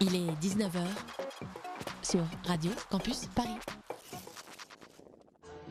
[0.00, 0.80] Il est 19h
[2.02, 3.79] sur Radio Campus Paris.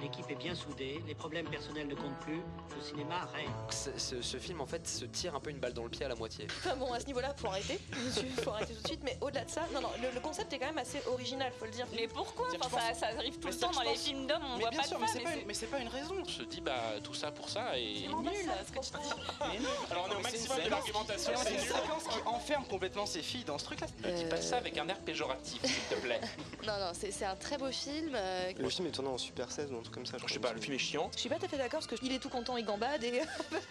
[0.01, 2.41] L'équipe est bien soudée, les problèmes personnels ne comptent plus,
[2.75, 3.49] le cinéma règne.
[3.69, 6.05] Ce, ce- ce film en fait se tire un peu une balle dans le pied
[6.05, 6.47] à la moitié.
[6.59, 7.79] Enfin bon, à ce niveau-là, faut arrêter.
[8.05, 9.01] Monsieur, faut arrêter tout de suite.
[9.03, 11.65] Mais au-delà de ça, non, non, le, le concept est quand même assez original, faut
[11.65, 11.85] le dire.
[11.93, 14.55] Mais pourquoi Enfin, ça, ça arrive tout Mais le temps dans les films d'hommes, on
[14.55, 15.17] mais voit bien pas sûr, de mais femmes.
[15.17, 16.15] c'est pas, et une- mais c'est pas une raison.
[16.27, 17.95] Je te dis, bah, tout ça pour ça et.
[18.03, 19.67] C'est nul ce que tu dis.
[19.91, 21.67] Alors on est au maximum de l'argumentation, C'est une nul.
[21.67, 23.87] séquence qui enferme complètement ces filles dans ce truc-là.
[24.05, 26.21] Ne dis pas ça avec un air péjoratif, s'il te plaît.
[26.65, 28.11] Non, non, c'est un très beau film.
[28.13, 30.25] euh, Le film est tourné en Super 16 ou un truc comme ça.
[30.25, 31.09] Je sais pas, le film est chiant.
[31.13, 33.21] Je suis pas tout à fait d'accord parce qu'il est tout content, il gambade et.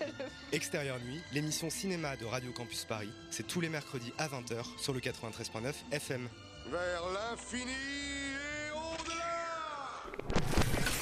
[0.52, 4.92] Extérieur Nuit, l'émission cinéma de Radio Campus Paris, c'est tous les mercredis à 20h sur
[4.92, 6.28] le 93.9 FM.
[6.70, 9.38] Vers l'infini et au-delà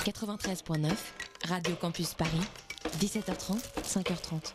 [0.04, 0.92] 93.9
[1.48, 2.42] Radio Campus Paris.
[3.00, 4.52] 17h30, 5h30.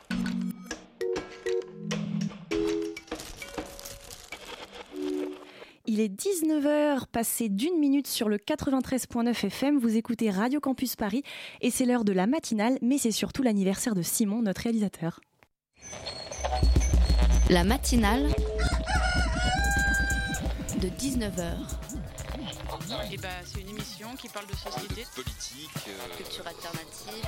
[5.93, 9.77] Il est 19h, passé d'une minute sur le 93.9 FM.
[9.77, 11.21] Vous écoutez Radio Campus Paris
[11.59, 15.19] et c'est l'heure de la matinale, mais c'est surtout l'anniversaire de Simon, notre réalisateur.
[17.49, 18.29] La matinale
[20.79, 21.57] de 19h.
[23.11, 25.05] Et bah, c'est une émission qui parle de société.
[25.13, 25.71] Politique.
[26.15, 27.27] Culture alternative.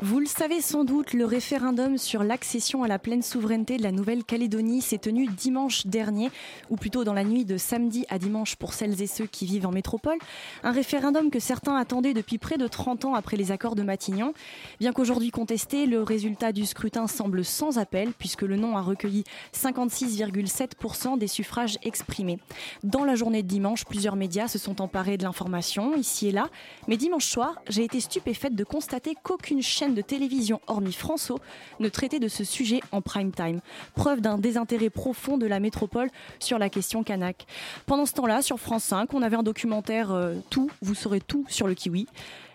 [0.00, 3.90] Vous le savez sans doute, le référendum sur l'accession à la pleine souveraineté de la
[3.90, 6.30] Nouvelle-Calédonie s'est tenu dimanche dernier,
[6.70, 9.66] ou plutôt dans la nuit de samedi à dimanche pour celles et ceux qui vivent
[9.66, 10.18] en métropole.
[10.62, 14.34] Un référendum que certains attendaient depuis près de 30 ans après les accords de Matignon.
[14.78, 19.24] Bien qu'aujourd'hui contesté, le résultat du scrutin semble sans appel, puisque le non a recueilli
[19.52, 22.38] 56,7% des suffrages exprimés.
[22.84, 26.50] Dans la journée de dimanche, plusieurs médias se sont emparés de l'information, ici et là.
[26.86, 31.38] Mais dimanche soir, j'ai été stupéfaite de constater qu'aucune chaîne de télévision, hormis François,
[31.80, 33.60] ne traitait de ce sujet en prime time.
[33.94, 37.46] Preuve d'un désintérêt profond de la métropole sur la question kanak.
[37.86, 41.44] Pendant ce temps-là, sur France 5, on avait un documentaire euh, Tout, vous saurez tout
[41.48, 42.06] sur le kiwi.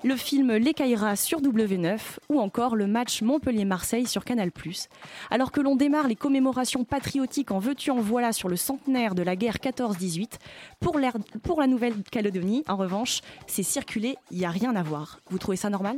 [0.04, 4.52] Le film Les Caïras sur W9 ou encore le match Montpellier-Marseille sur Canal+.
[5.32, 9.24] Alors que l'on démarre les commémorations patriotiques en veux-tu en voilà sur le centenaire de
[9.24, 10.40] la guerre 14-18,
[10.82, 15.22] pour, la Nouvelle-Calédonie, en revanche, c'est circulé, il n'y a rien à voir.
[15.30, 15.98] Vous trouvez ça normal?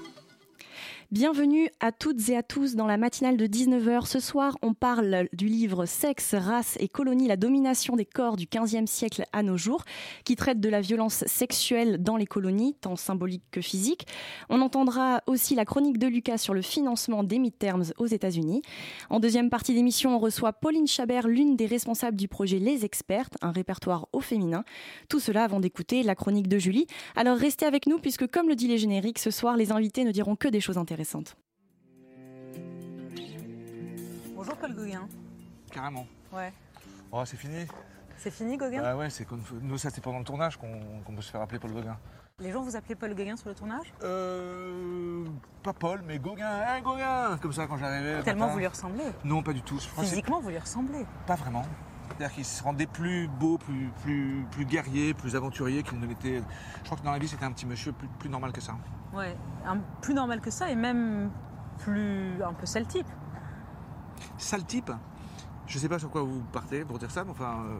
[1.11, 4.05] Bienvenue à toutes et à tous dans la matinale de 19h.
[4.05, 8.45] Ce soir, on parle du livre Sexe, race et colonie, la domination des corps du
[8.45, 9.83] 15e siècle à nos jours,
[10.23, 14.07] qui traite de la violence sexuelle dans les colonies, tant symbolique que physique.
[14.47, 18.61] On entendra aussi la chronique de Lucas sur le financement des midterms aux États-Unis.
[19.09, 23.33] En deuxième partie d'émission, on reçoit Pauline Chabert, l'une des responsables du projet Les Expertes,
[23.41, 24.63] un répertoire au féminin.
[25.09, 26.87] Tout cela avant d'écouter la chronique de Julie.
[27.17, 30.11] Alors restez avec nous puisque, comme le dit les génériques, ce soir, les invités ne
[30.11, 31.00] diront que des choses intéressantes.
[34.35, 35.07] Bonjour Paul Gauguin.
[35.71, 36.07] Carrément.
[36.33, 36.51] Ouais.
[37.11, 37.65] Oh, c'est fini
[38.17, 41.15] C'est fini Gauguin Bah ouais, c'est comme nous, ça c'était pendant le tournage qu'on qu'on
[41.15, 41.97] peut se faire appeler Paul Gauguin.
[42.39, 43.93] Les gens vous appelaient Paul Gauguin sur le tournage?
[44.01, 45.25] Euh.
[45.61, 48.17] Pas Paul, mais Gauguin, hein, Gauguin Comme ça quand j'arrivais.
[48.17, 48.53] le Tellement matin.
[48.53, 49.03] vous lui ressemblez.
[49.23, 49.77] Non, pas du tout.
[49.77, 51.05] Je pense que c'est Physiquement, vous lui ressemblez.
[51.27, 51.61] pas vraiment.
[52.17, 56.41] C'est-à-dire qu'il se rendait plus beau, plus, plus, plus guerrier, plus aventurier qu'il ne l'était.
[56.79, 58.73] Je crois que dans la vie, c'était un petit monsieur plus, plus normal que ça.
[59.13, 59.35] Ouais.
[59.65, 61.31] Un- plus normal que ça et même
[61.79, 63.07] plus un peu sale type.
[64.37, 64.91] Sale type
[65.67, 67.63] Je sais pas sur quoi vous partez pour dire ça, mais enfin.
[67.65, 67.77] euh,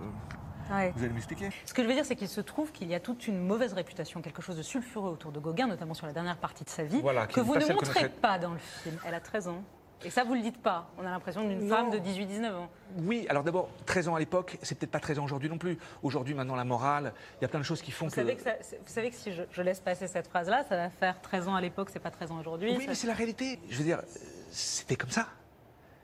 [0.71, 0.93] Ouais.
[0.95, 2.99] vous allez m'expliquer Ce que je veux dire, c'est qu'il se trouve qu'il y a
[3.01, 6.37] toute une mauvaise réputation, quelque chose de sulfureux autour de Gauguin, notamment sur la dernière
[6.37, 8.95] partie de sa vie, Voilà, que vous ne montrez pas dans le film.
[9.05, 9.63] Elle a 13 ans.
[10.03, 10.89] Et ça, vous le dites pas.
[10.97, 12.69] On a l'impression d'une femme de 18-19 ans.
[12.97, 15.77] Oui, alors d'abord, 13 ans à l'époque, c'est peut-être pas 13 ans aujourd'hui non plus.
[16.01, 18.15] Aujourd'hui, maintenant, la morale, il y a plein de choses qui font Vous que.
[18.15, 20.89] savez que, ça- vous savez que si je, je laisse passer cette phrase-là, ça va
[20.89, 22.71] faire 13 ans à l'époque, c'est pas 13 ans aujourd'hui.
[22.71, 23.59] Oui, Ça- mais c'est la réalité.
[23.69, 24.01] Je veux dire,
[24.49, 25.27] c'était comme ça.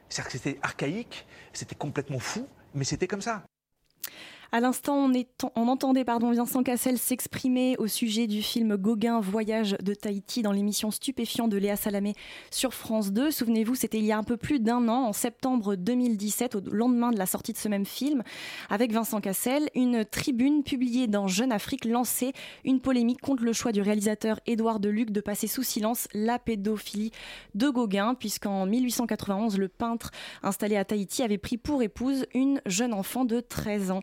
[0.10, 3.44] C'est-à-dire que c'était archaïque, c'était complètement fou, mais c'était comme ça.
[4.54, 5.12] À l'instant,
[5.56, 10.54] on, entendait pardon, Vincent Cassel s'exprimer au sujet du film Gauguin Voyage de Tahiti dans
[10.54, 12.14] l'émission Stupéfiant de Léa Salamé
[12.50, 13.30] sur France 2.
[13.30, 17.12] Souvenez-vous, c'était il y a un peu plus d'un an, en septembre 2017, au lendemain
[17.12, 18.24] de la sortie de ce même film,
[18.70, 22.32] avec Vincent Cassel, une tribune publiée dans Jeune Afrique lançait
[22.64, 27.12] une polémique contre le choix du réalisateur Édouard Deluc de passer sous silence la pédophilie
[27.54, 30.12] de Gauguin, puisqu'en 1891, le peintre
[30.42, 34.02] installé à Tahiti avait pris pour épouse une jeune enfant de 13 ans.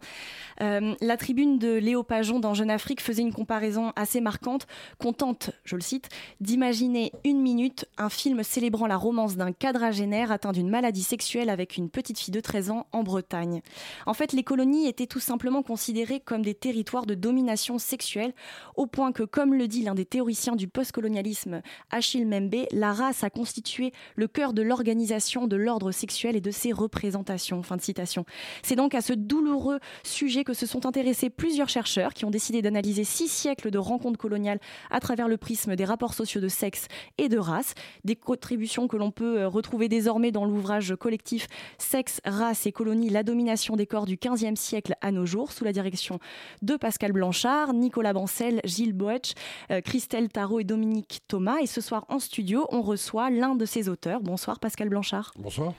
[0.61, 4.67] Euh, la tribune de Léo Pajon dans Jeune Afrique faisait une comparaison assez marquante
[4.99, 6.09] qu'on tente, je le cite,
[6.41, 11.77] d'imaginer une minute un film célébrant la romance d'un quadragénaire atteint d'une maladie sexuelle avec
[11.77, 13.63] une petite fille de 13 ans en Bretagne.
[14.07, 18.33] En fait, les colonies étaient tout simplement considérées comme des territoires de domination sexuelle,
[18.77, 23.25] au point que, comme le dit l'un des théoriciens du postcolonialisme, Achille Membe, la race
[23.25, 27.63] a constitué le cœur de l'organisation de l'ordre sexuel et de ses représentations.
[27.63, 28.25] Fin de citation.
[28.63, 32.63] C'est donc à ce douloureux sujet que se sont intéressés plusieurs chercheurs qui ont décidé
[32.63, 34.59] d'analyser six siècles de rencontres coloniales
[34.91, 36.89] à travers le prisme des rapports sociaux de sexe
[37.19, 37.75] et de race,
[38.05, 43.11] des contributions que l'on peut euh, retrouver désormais dans l'ouvrage collectif Sexe, race et colonie,
[43.11, 46.19] la domination des corps du XVe siècle à nos jours, sous la direction
[46.63, 49.35] de Pascal Blanchard, Nicolas Bancel, Gilles Boetsch,
[49.71, 51.59] euh, Christelle Tarot et Dominique Thomas.
[51.61, 54.23] Et ce soir en studio, on reçoit l'un de ses auteurs.
[54.23, 55.33] Bonsoir Pascal Blanchard.
[55.37, 55.75] Bonsoir.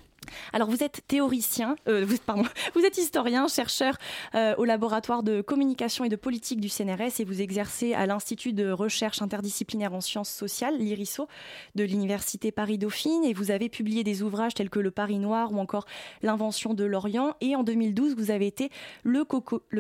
[0.54, 2.44] Alors vous êtes théoricien, euh, vous, pardon,
[2.76, 3.98] vous êtes historien, chercheur
[4.36, 8.54] euh, au laboratoire de communication et de politique du CNRS et vous exercez à l'Institut
[8.54, 11.28] de recherche interdisciplinaire en sciences sociales, l'IRISO,
[11.76, 15.60] de l'Université Paris-Dauphine et vous avez publié des ouvrages tels que Le Paris Noir ou
[15.60, 15.86] encore
[16.22, 18.70] L'invention de l'Orient et en 2012 vous avez été
[19.04, 19.24] le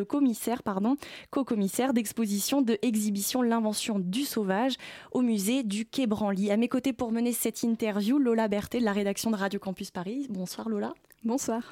[0.03, 0.95] commissaire, pardon,
[1.31, 4.75] co-commissaire d'exposition de exhibition L'invention du sauvage
[5.11, 6.51] au musée du Quai Branly.
[6.51, 9.91] À mes côtés pour mener cette interview, Lola Berthet de la rédaction de Radio Campus
[9.91, 10.27] Paris.
[10.35, 10.93] Bonsoir Lola.
[11.23, 11.63] Bonsoir.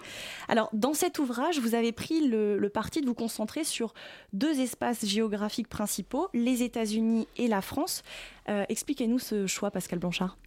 [0.47, 3.93] Alors, dans cet ouvrage, vous avez pris le, le, parti de vous concentrer sur
[4.31, 8.03] deux espaces géographiques principaux, les États-Unis et la France.
[8.49, 10.37] Euh, Expliquez-nous ce choix, Pascal Blanchard.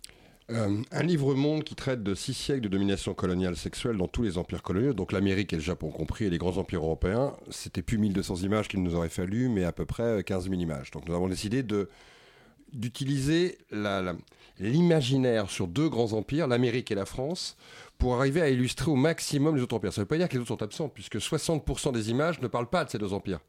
[0.50, 4.38] Euh, un livre-monde qui traite de six siècles de domination coloniale sexuelle dans tous les
[4.38, 7.32] empires coloniaux, donc l'Amérique et le Japon compris, et les grands empires européens.
[7.50, 10.90] C'était plus 1200 images qu'il nous aurait fallu, mais à peu près 15 000 images.
[10.92, 11.88] Donc nous avons décidé de
[12.72, 13.58] d'utiliser
[14.58, 17.56] l'imaginaire la, sur deux grands empires, l'Amérique et la France,
[17.98, 19.92] pour arriver à illustrer au maximum les autres empires.
[19.92, 22.48] Ça ne veut pas dire que les autres sont absents, puisque 60% des images ne
[22.48, 23.40] parlent pas de ces deux empires.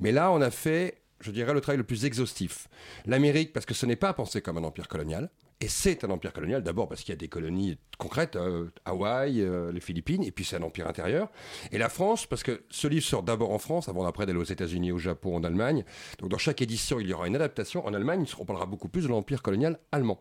[0.00, 2.68] Mais là, on a fait, je dirais, le travail le plus exhaustif.
[3.06, 5.30] L'Amérique, parce que ce n'est pas pensé comme un empire colonial,
[5.60, 9.40] et c'est un empire colonial, d'abord parce qu'il y a des colonies concrètes, euh, Hawaï,
[9.40, 11.30] euh, les Philippines, et puis c'est un empire intérieur.
[11.72, 14.44] Et la France, parce que ce livre sort d'abord en France, avant après d'aller aux
[14.44, 15.84] États-Unis, au Japon, en Allemagne.
[16.20, 17.84] Donc dans chaque édition, il y aura une adaptation.
[17.84, 20.20] En Allemagne, on parlera beaucoup plus de l'empire colonial allemand.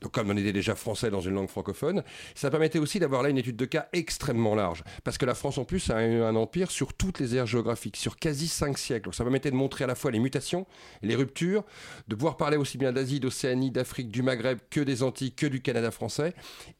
[0.00, 2.02] Donc comme on était déjà français dans une langue francophone,
[2.34, 4.82] ça permettait aussi d'avoir là une étude de cas extrêmement large.
[5.04, 7.96] Parce que la France, en plus, a eu un empire sur toutes les aires géographiques,
[7.96, 9.04] sur quasi cinq siècles.
[9.04, 10.66] Donc ça permettait de montrer à la fois les mutations,
[11.02, 11.62] les ruptures,
[12.08, 15.60] de pouvoir parler aussi bien d'Asie, d'Océanie, d'Afrique, du Maghreb que des Antilles, que du
[15.60, 16.32] Canada français.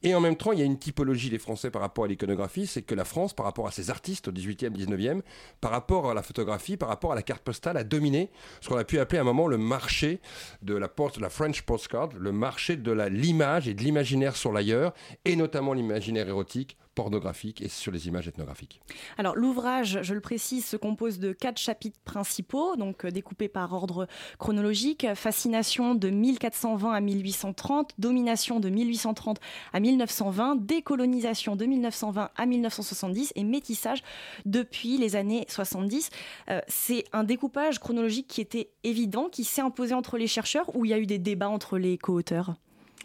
[0.02, 2.66] Et en même temps, il y a une typologie des Français par rapport à l'iconographie,
[2.66, 5.20] c'est que la France, par rapport à ses artistes au 18e, 19e,
[5.60, 8.30] par rapport à la photographie, par rapport à la carte postale, a dominé
[8.62, 10.20] ce qu'on a pu appeler à un moment le marché
[10.62, 10.90] de la,
[11.20, 14.94] la French postcard, le marché de l'image et de l'imaginaire sur l'ailleurs,
[15.26, 18.80] et notamment l'imaginaire érotique, pornographique et sur les images ethnographiques.
[19.18, 23.72] Alors l'ouvrage, je le précise, se compose de quatre chapitres principaux, donc euh, découpés par
[23.72, 24.06] ordre
[24.38, 25.06] chronologique.
[25.14, 29.38] Fascination de 1420 à 1830, domination de 1830
[29.72, 34.02] à 1920, décolonisation de 1920 à 1970 et métissage
[34.44, 36.10] depuis les années 70.
[36.50, 40.84] Euh, C'est un découpage chronologique qui était évident, qui s'est imposé entre les chercheurs ou
[40.84, 42.54] il y a eu des débats entre les co-auteurs?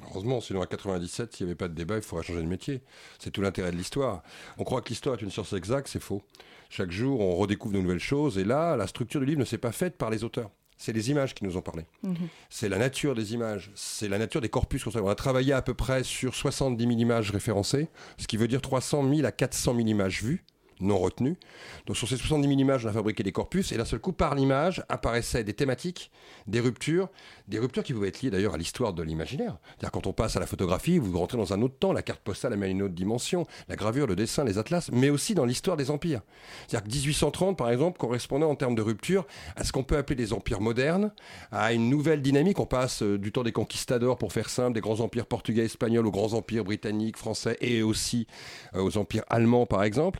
[0.03, 2.81] Heureusement, sinon à 97, s'il n'y avait pas de débat, il faudrait changer de métier.
[3.19, 4.23] C'est tout l'intérêt de l'histoire.
[4.57, 6.21] On croit que l'histoire est une science exacte, c'est faux.
[6.69, 9.57] Chaque jour, on redécouvre de nouvelles choses, et là, la structure du livre ne s'est
[9.57, 10.51] pas faite par les auteurs.
[10.77, 11.85] C'est les images qui nous ont parlé.
[12.03, 12.13] Mmh.
[12.49, 14.85] C'est la nature des images, c'est la nature des corpus.
[14.85, 17.87] On a travaillé à peu près sur 70 000 images référencées,
[18.17, 20.43] ce qui veut dire 300 000 à 400 000 images vues
[20.79, 21.37] non retenues.
[21.85, 24.11] Donc sur ces 70 000 images, on a fabriqué des corpus, et d'un seul coup,
[24.11, 26.11] par l'image, apparaissaient des thématiques,
[26.47, 27.09] des ruptures,
[27.47, 29.57] des ruptures qui pouvaient être liées d'ailleurs à l'histoire de l'imaginaire.
[29.69, 32.21] C'est-à-dire quand on passe à la photographie, vous rentrez dans un autre temps, la carte
[32.21, 35.77] postale amène une autre dimension, la gravure, le dessin, les atlas, mais aussi dans l'histoire
[35.77, 36.21] des empires.
[36.67, 40.15] C'est-à-dire que 1830, par exemple, correspondait en termes de rupture à ce qu'on peut appeler
[40.15, 41.11] des empires modernes,
[41.51, 42.59] à une nouvelle dynamique.
[42.59, 46.11] On passe du temps des conquistadors, pour faire simple, des grands empires portugais, espagnols, aux
[46.11, 48.27] grands empires britanniques, français, et aussi
[48.73, 50.19] aux empires allemands, par exemple.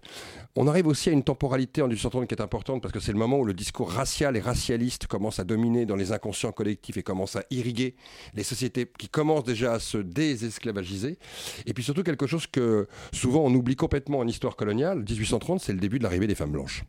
[0.60, 3.20] On arrive aussi à une temporalité en 1830 qui est importante parce que c'est le
[3.20, 7.04] moment où le discours racial et racialiste commence à dominer dans les inconscients collectifs et
[7.04, 7.96] commence à irriguer
[8.34, 11.20] les sociétés qui commencent déjà à se désesclavagiser.
[11.68, 15.74] Et puis surtout quelque chose que souvent on oublie complètement en histoire coloniale, 1830 c'est
[15.74, 16.86] le début de l'arrivée des femmes blanches.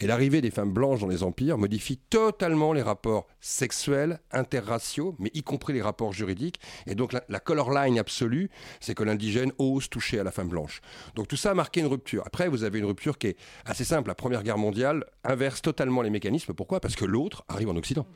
[0.00, 5.30] Et l'arrivée des femmes blanches dans les empires modifie totalement les rapports sexuels, interraciaux, mais
[5.34, 6.60] y compris les rapports juridiques.
[6.86, 8.48] Et donc la, la color line absolue,
[8.80, 10.80] c'est que l'indigène ose toucher à la femme blanche.
[11.16, 12.22] Donc tout ça a marqué une rupture.
[12.26, 14.08] Après, vous avez une rupture qui est assez simple.
[14.08, 16.54] La Première Guerre mondiale inverse totalement les mécanismes.
[16.54, 16.80] Pourquoi?
[16.80, 18.06] Parce que l'autre arrive en Occident.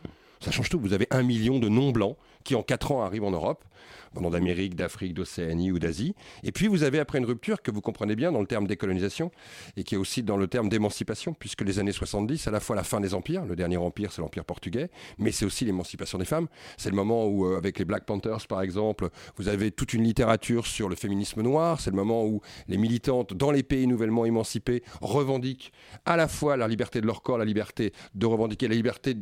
[0.43, 0.81] Ça change tout.
[0.81, 3.65] Vous avez un million de non-blancs qui, en quatre ans, arrivent en Europe,
[4.13, 6.17] venant d'Amérique, d'Afrique, d'Océanie ou d'Asie.
[6.43, 9.31] Et puis, vous avez après une rupture que vous comprenez bien dans le terme décolonisation
[9.77, 12.75] et qui est aussi dans le terme d'émancipation, puisque les années 70, à la fois
[12.75, 16.25] la fin des empires, le dernier empire, c'est l'empire portugais, mais c'est aussi l'émancipation des
[16.25, 16.49] femmes.
[16.77, 20.03] C'est le moment où, euh, avec les Black Panthers, par exemple, vous avez toute une
[20.03, 21.81] littérature sur le féminisme noir.
[21.81, 25.73] C'est le moment où les militantes, dans les pays nouvellement émancipés, revendiquent
[26.05, 29.17] à la fois la liberté de leur corps, la liberté de revendiquer la liberté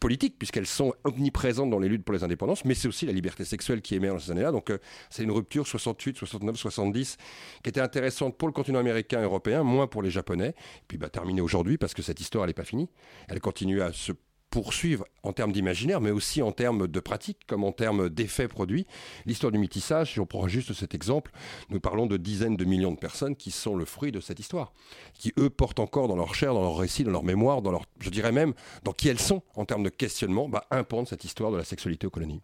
[0.00, 3.44] politiques, puisqu'elles sont omniprésentes dans les luttes pour les indépendances, mais c'est aussi la liberté
[3.44, 4.50] sexuelle qui émerge dans ces années-là.
[4.50, 4.78] Donc euh,
[5.10, 7.16] c'est une rupture 68, 69, 70
[7.62, 10.54] qui était intéressante pour le continent américain et européen, moins pour les Japonais.
[10.88, 12.88] Puis bah, terminée aujourd'hui, parce que cette histoire, elle n'est pas finie.
[13.28, 14.12] Elle continue à se
[14.50, 18.86] poursuivre en termes d'imaginaire, mais aussi en termes de pratique, comme en termes d'effets produits.
[19.26, 21.30] L'histoire du métissage, si on prend juste cet exemple,
[21.68, 24.72] nous parlons de dizaines de millions de personnes qui sont le fruit de cette histoire,
[25.14, 27.84] qui eux portent encore dans leur chair, dans leur récit, dans leur mémoire, dans leur,
[28.00, 28.54] je dirais même,
[28.84, 30.66] dans qui elles sont en termes de questionnement, bah,
[31.06, 32.42] cette histoire de la sexualité aux colonies.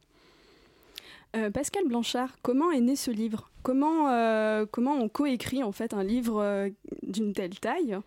[1.36, 3.50] Euh, Pascal Blanchard, comment est né ce livre?
[3.62, 6.70] Comment, euh, comment on coécrit en fait un livre euh,
[7.02, 7.98] d'une telle taille?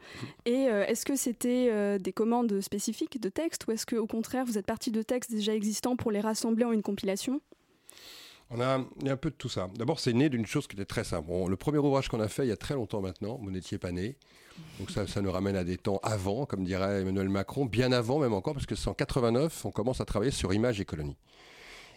[0.45, 4.57] Et est-ce que c'était des commandes spécifiques de texte ou est-ce que au contraire vous
[4.57, 7.41] êtes parti de textes déjà existants pour les rassembler en une compilation?
[8.51, 9.67] On a, a un peu de tout ça.
[9.75, 11.29] D'abord, c'est né d'une chose qui était très simple.
[11.47, 13.91] Le premier ouvrage qu'on a fait il y a très longtemps maintenant, vous n'étiez pas
[13.91, 14.15] né.
[14.79, 18.17] Donc ça, ça nous ramène à des temps avant, comme dirait Emmanuel Macron, bien avant
[18.17, 21.17] même encore, parce que c'est en 89, on commence à travailler sur Images et colonies.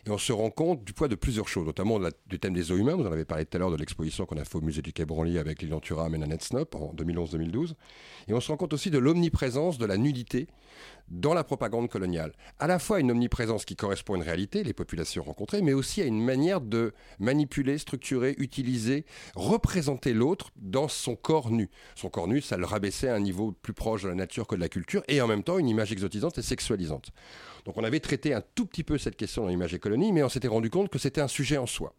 [0.04, 2.76] Et on se rend compte du poids de plusieurs choses, notamment du thème des eaux
[2.76, 2.96] humains.
[2.96, 4.92] Vous en avez parlé tout à l'heure de l'exposition qu'on a fait au musée du
[4.92, 7.74] Quai Branly avec Lilian Thuram et Nanette Snop en 2011-2012.
[8.26, 10.48] Et on se rend compte aussi de l'omniprésence de la nudité
[11.08, 12.32] dans la propagande coloniale.
[12.58, 16.02] À la fois une omniprésence qui correspond à une réalité, les populations rencontrées, mais aussi
[16.02, 19.04] à une manière de manipuler, structurer, utiliser,
[19.36, 21.70] représenter l'autre dans son corps nu.
[21.94, 24.56] Son corps nu, ça le rabaissait à un niveau plus proche de la nature que
[24.56, 27.12] de la culture, et en même temps une image exotisante et sexualisante.
[27.64, 30.22] Donc on avait traité un tout petit peu cette question dans l'image et colonie, mais
[30.22, 31.94] on s'était rendu compte que c'était un sujet en soi.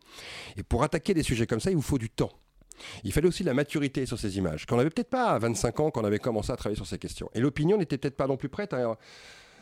[0.57, 2.31] Et pour attaquer des sujets comme ça, il vous faut du temps.
[3.03, 5.79] Il fallait aussi de la maturité sur ces images, qu'on n'avait peut-être pas à 25
[5.79, 7.29] ans quand on avait commencé à travailler sur ces questions.
[7.33, 8.97] Et l'opinion n'était peut-être pas non plus prête à...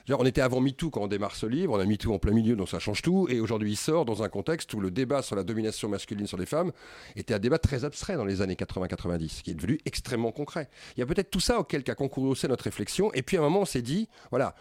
[0.09, 2.55] On était avant MeToo quand on démarre ce livre, on a MeToo en plein milieu,
[2.55, 5.35] donc ça change tout, et aujourd'hui il sort dans un contexte où le débat sur
[5.35, 6.71] la domination masculine sur les femmes
[7.15, 10.69] était un débat très abstrait dans les années 80-90, qui est devenu extrêmement concret.
[10.95, 13.39] Il y a peut-être tout ça auquel a concouru aussi notre réflexion, et puis à
[13.39, 14.55] un moment on s'est dit, voilà,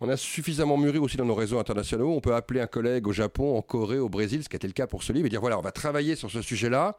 [0.00, 3.12] on a suffisamment mûri aussi dans nos réseaux internationaux, on peut appeler un collègue au
[3.12, 5.40] Japon, en Corée, au Brésil, ce qui était le cas pour ce livre, et dire,
[5.40, 6.96] voilà, on va travailler sur ce sujet-là,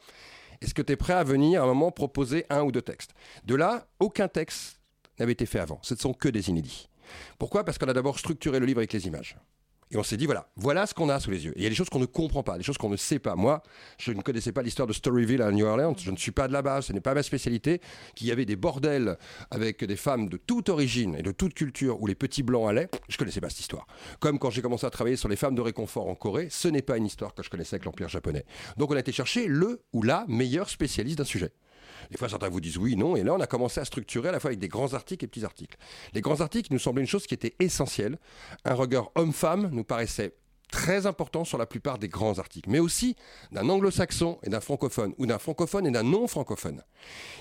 [0.61, 3.15] est-ce que tu es prêt à venir à un moment proposer un ou deux textes?
[3.45, 4.79] De là, aucun texte
[5.19, 5.79] n'avait été fait avant.
[5.81, 6.90] Ce ne sont que des inédits.
[7.39, 7.63] Pourquoi?
[7.63, 9.37] Parce qu'on a d'abord structuré le livre avec les images.
[9.93, 11.51] Et on s'est dit, voilà, voilà ce qu'on a sous les yeux.
[11.57, 13.19] Et il y a des choses qu'on ne comprend pas, des choses qu'on ne sait
[13.19, 13.35] pas.
[13.35, 13.61] Moi,
[13.97, 16.53] je ne connaissais pas l'histoire de Storyville à New Orleans, je ne suis pas de
[16.53, 17.81] là-bas, ce n'est pas ma spécialité,
[18.15, 19.17] qu'il y avait des bordels
[19.49, 22.89] avec des femmes de toute origine et de toute culture où les petits blancs allaient,
[23.09, 23.85] je ne connaissais pas cette histoire.
[24.21, 26.81] Comme quand j'ai commencé à travailler sur les femmes de réconfort en Corée, ce n'est
[26.81, 28.45] pas une histoire que je connaissais avec l'Empire japonais.
[28.77, 31.51] Donc on a été chercher le ou la meilleure spécialiste d'un sujet.
[32.11, 33.15] Des fois, certains vous disent oui, non.
[33.15, 35.27] Et là, on a commencé à structurer à la fois avec des grands articles et
[35.27, 35.77] petits articles.
[36.13, 38.19] Les grands articles nous semblaient une chose qui était essentielle.
[38.65, 40.35] Un regard homme-femme nous paraissait
[40.71, 43.15] très important sur la plupart des grands articles, mais aussi
[43.51, 46.81] d'un anglo-saxon et d'un francophone, ou d'un francophone et d'un non-francophone.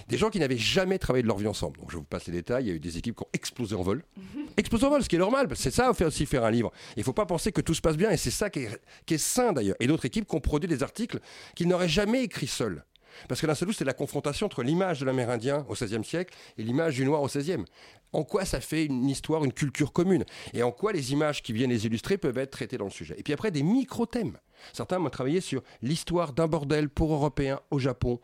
[0.08, 1.78] Des gens qui n'avaient jamais travaillé de leur vie ensemble.
[1.78, 3.76] Donc je vous passe les détails, il y a eu des équipes qui ont explosé
[3.76, 4.02] en vol.
[4.56, 6.72] explosé en vol, ce qui est normal, c'est ça fait aussi faire un livre.
[6.96, 8.80] Il ne faut pas penser que tout se passe bien, et c'est ça qui est,
[9.06, 9.76] qui est sain d'ailleurs.
[9.80, 11.20] Et d'autres équipes qui ont produit des articles
[11.54, 12.84] qu'ils n'auraient jamais écrits seuls.
[13.28, 16.34] Parce que d'un seul coup, c'est la confrontation entre l'image de l'Amérindien au XVIe siècle
[16.58, 17.64] et l'image du Noir au XVIe.
[18.12, 20.24] En quoi ça fait une histoire, une culture commune?
[20.52, 23.14] Et en quoi les images qui viennent les illustrer peuvent être traitées dans le sujet?
[23.18, 24.36] Et puis après, des micro-thèmes.
[24.72, 28.20] Certains m'ont travaillé sur l'histoire d'un bordel pour Européens au Japon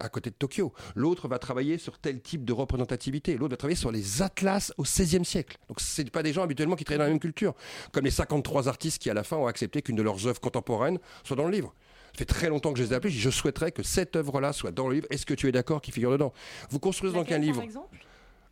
[0.00, 0.72] à côté de Tokyo.
[0.94, 3.36] L'autre va travailler sur tel type de représentativité.
[3.36, 5.58] L'autre va travailler sur les atlas au XVIe siècle.
[5.68, 7.54] Donc ce pas des gens habituellement qui travaillent dans la même culture.
[7.92, 10.98] Comme les 53 artistes qui, à la fin, ont accepté qu'une de leurs œuvres contemporaines
[11.22, 11.74] soit dans le livre.
[12.12, 13.12] Ça fait très longtemps que je les ai appelés.
[13.12, 15.06] Je souhaiterais que cette œuvre-là soit dans le livre.
[15.10, 16.32] Est-ce que tu es d'accord qu'il figure dedans?
[16.70, 17.62] Vous construisez donc un livre.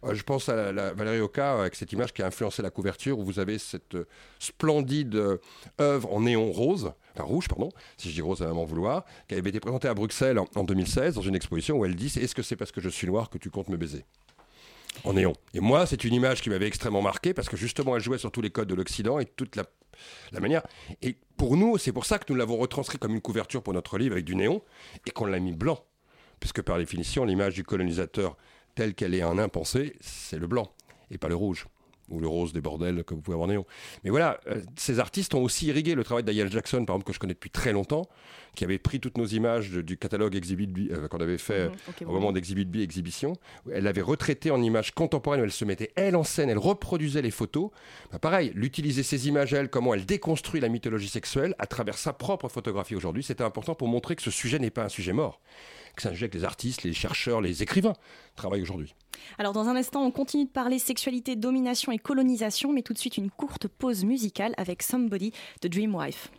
[0.05, 2.71] Euh, Je pense à la, la Valérie Oka avec cette image qui a influencé la
[2.71, 4.07] couverture où vous avez cette euh,
[4.39, 5.39] splendide euh,
[5.81, 9.35] œuvre en néon rose, enfin rouge, pardon, si je dis rose, va m'en vouloir, qui
[9.35, 12.35] avait été présentée à Bruxelles en, en 2016 dans une exposition où elle dit Est-ce
[12.37, 14.05] que c'est parce que je suis noir que tu comptes me baiser?
[15.05, 15.33] En néon.
[15.55, 18.31] Et moi, c'est une image qui m'avait extrêmement marqué parce que justement, elle jouait sur
[18.33, 19.65] tous les codes de l'Occident et toute la,
[20.33, 20.63] la manière.
[21.03, 23.99] Et pour nous, c'est pour ça que nous l'avons retranscrit comme une couverture pour notre
[23.99, 24.63] livre avec du néon
[25.07, 25.85] et qu'on l'a mis blanc.
[26.41, 28.37] Puisque par définition, l'image du colonisateur
[28.75, 30.73] telle qu'elle est en impensé, c'est le blanc.
[31.11, 31.67] et pas le rouge
[32.09, 33.67] ou le rose des bordels que vous pouvez avoir en néon.
[34.05, 37.13] Mais voilà, euh, ces artistes ont aussi irrigué le travail d'Ayel Jackson, par exemple, que
[37.13, 38.07] je connais depuis très longtemps,
[38.55, 41.67] qui avait pris toutes nos images de- du catalogue Exhibit B euh, qu'on avait fait
[41.69, 42.13] Mhm, ok, au oui.
[42.13, 43.35] moment d'Exhibit B Exhibition.
[43.73, 47.23] Elle l'avait retraité en images contemporaines où elle se mettait elle en scène, elle reproduisait
[47.23, 47.71] les photos.
[48.13, 52.13] Bah, pareil, l'utiliser ces images, elle, comment elle déconstruit la mythologie sexuelle à travers sa
[52.13, 55.41] propre photographie aujourd'hui, c'était important pour montrer que ce sujet n'est pas un sujet mort,
[55.99, 57.95] que les artistes, les chercheurs, les écrivains
[58.37, 58.95] travaillent aujourd'hui.
[59.39, 62.99] Alors dans un instant, on continue de parler sexualité, domination et colonisation, mais tout de
[62.99, 66.31] suite une courte pause musicale avec Somebody de Dreamwife.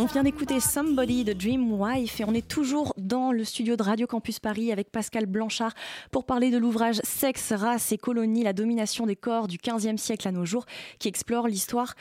[0.00, 4.06] On vient d'écouter Somebody de Dreamwife et on est toujours dans le studio de Radio
[4.06, 5.74] Campus Paris avec Pascal Blanchard
[6.12, 10.28] pour parler de l'ouvrage Sexe, race et colonie, la domination des corps du 15e siècle
[10.28, 10.66] à nos jours
[11.00, 11.96] qui explore l'histoire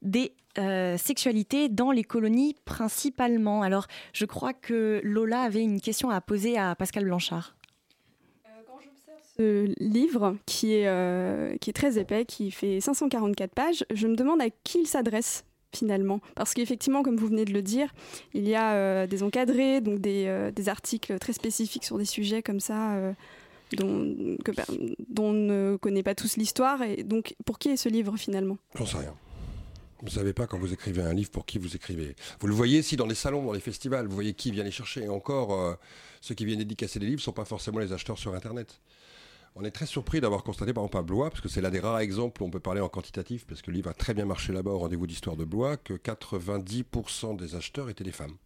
[0.00, 3.62] des euh, sexualités dans les colonies principalement.
[3.62, 7.56] Alors, je crois que Lola avait une question à poser à Pascal Blanchard.
[9.36, 14.14] Ce livre qui est, euh, qui est très épais, qui fait 544 pages, je me
[14.14, 16.20] demande à qui il s'adresse finalement.
[16.34, 17.92] Parce qu'effectivement, comme vous venez de le dire,
[18.34, 22.04] il y a euh, des encadrés, donc des, euh, des articles très spécifiques sur des
[22.04, 22.94] sujets comme ça.
[22.94, 23.12] euh,
[23.76, 24.16] dont,
[25.18, 26.82] on ne connaît pas tous l'histoire.
[26.82, 28.58] Et donc, pour qui est ce livre finalement?
[28.74, 29.14] J'en sais rien.
[30.00, 32.16] Vous ne savez pas quand vous écrivez un livre pour qui vous écrivez.
[32.40, 34.70] Vous le voyez si dans les salons, dans les festivals, vous voyez qui vient les
[34.70, 35.04] chercher.
[35.04, 35.76] Et encore,
[36.20, 38.80] ceux qui viennent dédicacer des livres ne sont pas forcément les acheteurs sur Internet.
[39.56, 41.80] On est très surpris d'avoir constaté par exemple à Blois, parce que c'est l'un des
[41.80, 44.24] rares exemples où on peut parler en quantitatif, parce que le livre a très bien
[44.24, 48.36] marché là-bas au rendez-vous d'histoire de Blois, que 90% des acheteurs étaient des femmes.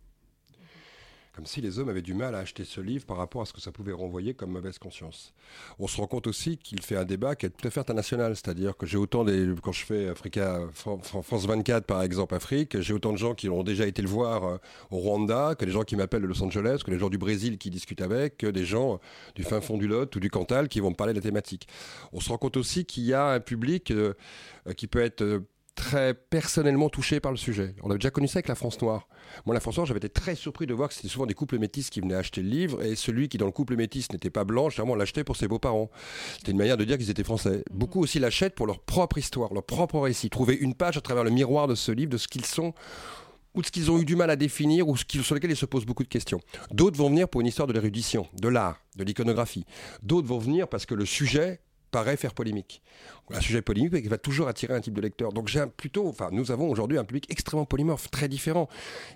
[1.35, 3.53] Comme si les hommes avaient du mal à acheter ce livre par rapport à ce
[3.53, 5.35] que ça pouvait renvoyer comme mauvaise conscience.
[5.81, 8.37] On se rend compte aussi qu'il fait un débat qui est tout à fait international,
[8.37, 12.37] c'est-à-dire que j'ai autant des quand je fais Africa Fran- Fran- France 24 par exemple
[12.37, 14.57] Afrique, j'ai autant de gens qui ont déjà été le voir euh,
[14.93, 17.59] au Rwanda, que des gens qui m'appellent de Los Angeles, que des gens du Brésil
[17.59, 19.01] qui discutent avec, que des gens
[19.35, 21.67] du fin fond du Lot ou du Cantal qui vont me parler de la thématique.
[22.13, 24.15] On se rend compte aussi qu'il y a un public euh,
[24.69, 25.43] euh, qui peut être
[25.75, 27.75] très personnellement touché par le sujet.
[27.83, 29.09] On a déjà connu ça avec la France Noire.
[29.45, 31.59] Moi, la France Noire, j'avais été très surpris de voir que c'était souvent des couples
[31.59, 34.45] métis qui venaient acheter le livre, et celui qui, dans le couple métis, n'était pas
[34.45, 35.91] blanc, généralement, l'achetait pour ses beaux-parents.
[36.39, 37.65] C'était une manière de dire qu'ils étaient français.
[37.71, 40.31] Beaucoup aussi l'achètent pour leur propre histoire, leur propre récit.
[40.31, 42.73] Trouver une page à travers le miroir de ce livre, de ce qu'ils sont,
[43.55, 45.67] ou de ce qu'ils ont eu du mal à définir, ou sur lesquels ils se
[45.67, 46.41] posent beaucoup de questions.
[46.71, 49.65] D'autres vont venir pour une histoire de l'érudition, de l'art, de l'iconographie.
[50.03, 51.61] D'autres vont venir parce que le sujet
[51.95, 52.83] paraît faire polémique.
[53.33, 55.33] Un sujet polémique qui va toujours attirer un type de lecteur.
[55.33, 58.69] Donc j'ai plutôt, enfin, nous avons aujourd'hui un public extrêmement polymorphe, très différent.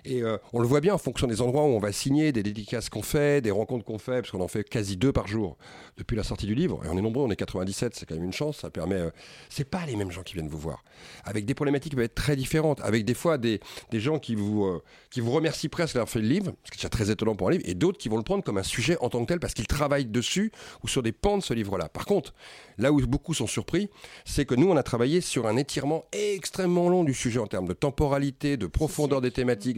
[0.05, 2.41] Et euh, on le voit bien en fonction des endroits où on va signer, des
[2.41, 5.57] dédicaces qu'on fait, des rencontres qu'on fait, parce qu'on en fait quasi deux par jour
[5.97, 6.81] depuis la sortie du livre.
[6.85, 8.59] Et on est nombreux, on est 97, c'est quand même une chance.
[8.59, 8.95] Ça permet.
[8.95, 9.11] euh,
[9.49, 10.85] c'est pas les mêmes gens qui viennent vous voir,
[11.25, 13.59] avec des problématiques qui peuvent être très différentes, avec des fois des,
[13.91, 16.77] des gens qui vous euh, qui vous remercient presque d'avoir fait le livre, ce qui
[16.77, 18.63] est déjà très étonnant pour un livre, et d'autres qui vont le prendre comme un
[18.63, 20.51] sujet en tant que tel parce qu'ils travaillent dessus
[20.83, 21.89] ou sur des pans de ce livre-là.
[21.89, 22.33] Par contre,
[22.79, 23.89] là où beaucoup sont surpris,
[24.25, 27.67] c'est que nous, on a travaillé sur un étirement extrêmement long du sujet en termes
[27.67, 29.77] de temporalité, de profondeur des thématiques.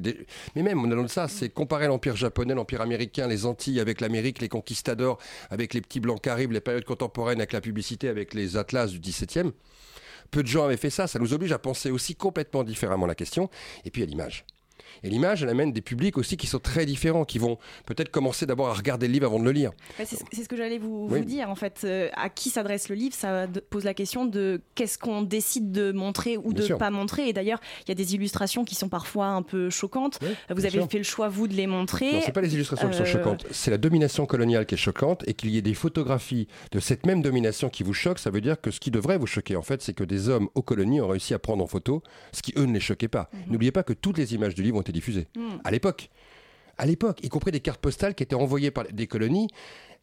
[0.55, 4.39] Mais même, on a ça, c'est comparer l'Empire japonais, l'Empire américain, les Antilles avec l'Amérique,
[4.39, 5.17] les conquistadors,
[5.49, 8.99] avec les petits blancs caribes, les périodes contemporaines, avec la publicité, avec les atlas du
[8.99, 9.51] 17e.
[10.29, 13.15] Peu de gens avaient fait ça, ça nous oblige à penser aussi complètement différemment la
[13.15, 13.49] question.
[13.83, 14.45] Et puis à l'image.
[15.03, 18.45] Et l'image, elle amène des publics aussi qui sont très différents, qui vont peut-être commencer
[18.45, 19.71] d'abord à regarder le livre avant de le lire.
[19.99, 21.19] Ouais, c'est ce- ce que j'allais vous, Oui.
[21.19, 21.81] vous dire en fait.
[21.83, 25.91] Euh, à qui s'adresse le livre Ça pose la question de qu'est-ce qu'on décide de
[25.91, 26.77] montrer ou Bien de sûr.
[26.77, 27.27] pas montrer.
[27.29, 30.19] Et d'ailleurs, il y a des illustrations qui sont parfois un peu choquantes.
[30.49, 30.89] Vous avez sûr.
[30.89, 32.13] fait le choix vous de les montrer.
[32.13, 34.77] Non, c'est pas les illustrations qui sont Euh, choquantes, c'est la domination coloniale qui est
[34.77, 38.29] choquante et qu'il y ait des photographies de cette même domination qui vous choquent, ça
[38.29, 40.61] veut dire que ce qui devrait vous choquer en fait, c'est que des hommes aux
[40.61, 43.29] colonies ont réussi à prendre en photo ce qui eux ne les choquait pas.
[43.47, 45.59] N'oubliez pas que toutes les images du livre ont été diffusées Mhm.
[45.63, 46.09] à l'époque.
[46.77, 49.47] À l'époque, y compris des cartes postales qui étaient envoyées par des colonies.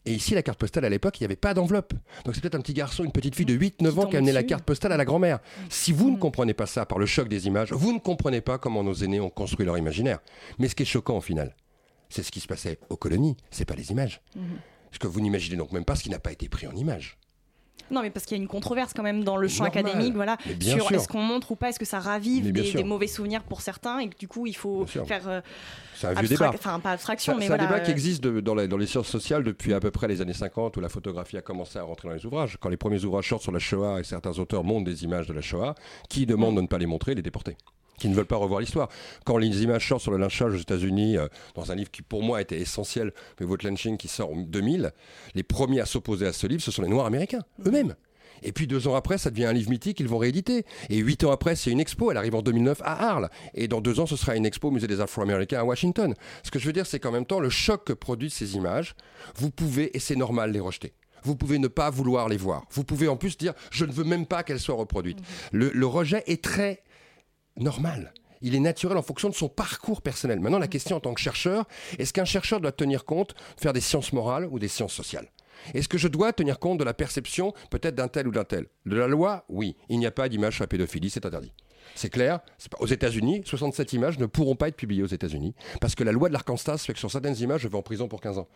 [0.07, 1.92] Et ici, la carte postale à l'époque, il n'y avait pas d'enveloppe.
[2.24, 4.33] Donc c'est peut-être un petit garçon, une petite fille de 8-9 ans qui a amené
[4.33, 5.40] la carte postale à la grand-mère.
[5.70, 8.59] Si vous ne comprenez pas ça par le choc des images, vous ne comprenez pas
[8.59, 10.20] comment nos aînés ont construit leur imaginaire.
[10.59, 11.55] Mais ce qui est choquant au final,
[12.11, 14.22] c'est ce qui se passait aux colonies, c'est pas les images.
[14.90, 17.18] Parce que vous n'imaginez donc même pas ce qui n'a pas été pris en images.
[17.91, 19.87] Non, mais parce qu'il y a une controverse quand même dans le champ Normal.
[19.87, 23.43] académique, voilà, sur est-ce qu'on montre ou pas, est-ce que ça ravive des, mauvais souvenirs
[23.43, 25.29] pour certains, et que du coup il faut faire.
[25.29, 25.41] euh,
[25.95, 26.51] C'est un vieux débat.
[26.55, 29.43] Enfin, pas abstraction, mais c'est un débat qui euh, existe de- dans, les sciences sociales
[29.43, 32.14] depuis à peu près les années 50 où la photographie a commencé à rentrer dans
[32.14, 32.59] les ouvrages.
[32.61, 35.33] Quand les premiers ouvrages sortent sur la Shoah et certains auteurs montrent des images de
[35.33, 35.75] la Shoah,
[36.09, 37.57] qui demandent de ne pas les montrer, les déporter
[37.99, 38.89] qui ne veulent pas revoir l'histoire.
[39.25, 42.23] Quand les images sortent sur le lynchage aux États-Unis, euh, dans un livre qui pour
[42.23, 44.93] moi était essentiel, mais votre lynching qui sort en 2000,
[45.35, 47.95] les premiers à s'opposer à ce livre, ce sont les Noirs américains, eux-mêmes.
[48.43, 50.65] Et puis deux ans après, ça devient un livre mythique, ils vont rééditer.
[50.91, 53.31] Et huit ans après, c'est une expo, elle arrive en 2009 à Arles.
[53.55, 56.15] Et dans deux ans, ce sera une expo au Musée des Afro-Américains à Washington.
[56.43, 58.95] Ce que je veux dire, c'est qu'en même temps, le choc que produisent ces images,
[59.37, 60.93] vous pouvez, et c'est normal, les rejeter.
[61.25, 62.65] Vous pouvez ne pas vouloir les voir.
[62.71, 65.19] Vous pouvez en plus dire, je ne veux même pas qu'elles soient reproduites.
[65.53, 66.83] Le, le rejet est très
[67.59, 68.12] normal.
[68.40, 70.40] Il est naturel en fonction de son parcours personnel.
[70.40, 71.66] Maintenant, la question en tant que chercheur,
[71.99, 75.29] est-ce qu'un chercheur doit tenir compte, faire des sciences morales ou des sciences sociales?
[75.75, 78.66] Est-ce que je dois tenir compte de la perception peut-être d'un tel ou d'un tel?
[78.87, 79.77] De la loi, oui.
[79.88, 81.53] Il n'y a pas d'image sur la pédophilie, c'est interdit.
[81.99, 82.39] C'est clair.
[82.71, 86.13] Pas- Aux États-Unis, 67 images ne pourront pas être publiées aux États-Unis parce que la
[86.13, 88.47] loi de l'Arkansas fait que sur certaines images, je vais en prison pour 15 ans.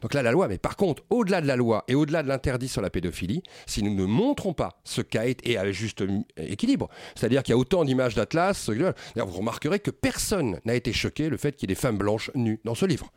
[0.00, 0.48] Donc là, la loi.
[0.48, 3.82] Mais par contre, au-delà de la loi et au-delà de l'interdit sur la pédophilie, si
[3.82, 6.02] nous ne montrons pas ce qu'a été et avec juste
[6.38, 10.92] équilibre, c'est-à-dire qu'il y a autant d'images d'Atlas, euh, vous remarquerez que personne n'a été
[10.94, 13.10] choqué le fait qu'il y ait des femmes blanches nues dans ce livre.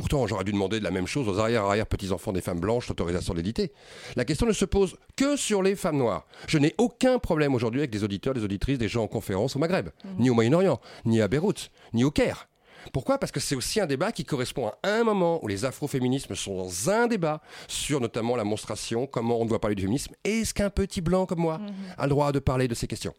[0.00, 3.70] Pourtant, j'aurais dû demander de la même chose aux arrière-arrière-petits-enfants des femmes blanches, l'autorisation d'éditer.
[4.16, 6.26] La question ne se pose que sur les femmes noires.
[6.48, 9.58] Je n'ai aucun problème aujourd'hui avec des auditeurs, des auditrices, des gens en conférence au
[9.58, 12.48] Maghreb, ni au Moyen-Orient, ni à Beyrouth, ni au Caire.
[12.94, 13.18] Pourquoi?
[13.18, 16.56] Parce que c'est aussi un débat qui correspond à un moment où les afroféminismes sont
[16.56, 20.14] dans un débat sur notamment la monstration, comment on doit parler du féminisme.
[20.24, 21.60] Est-ce qu'un petit blanc comme moi
[21.98, 23.12] a le droit de parler de ces questions?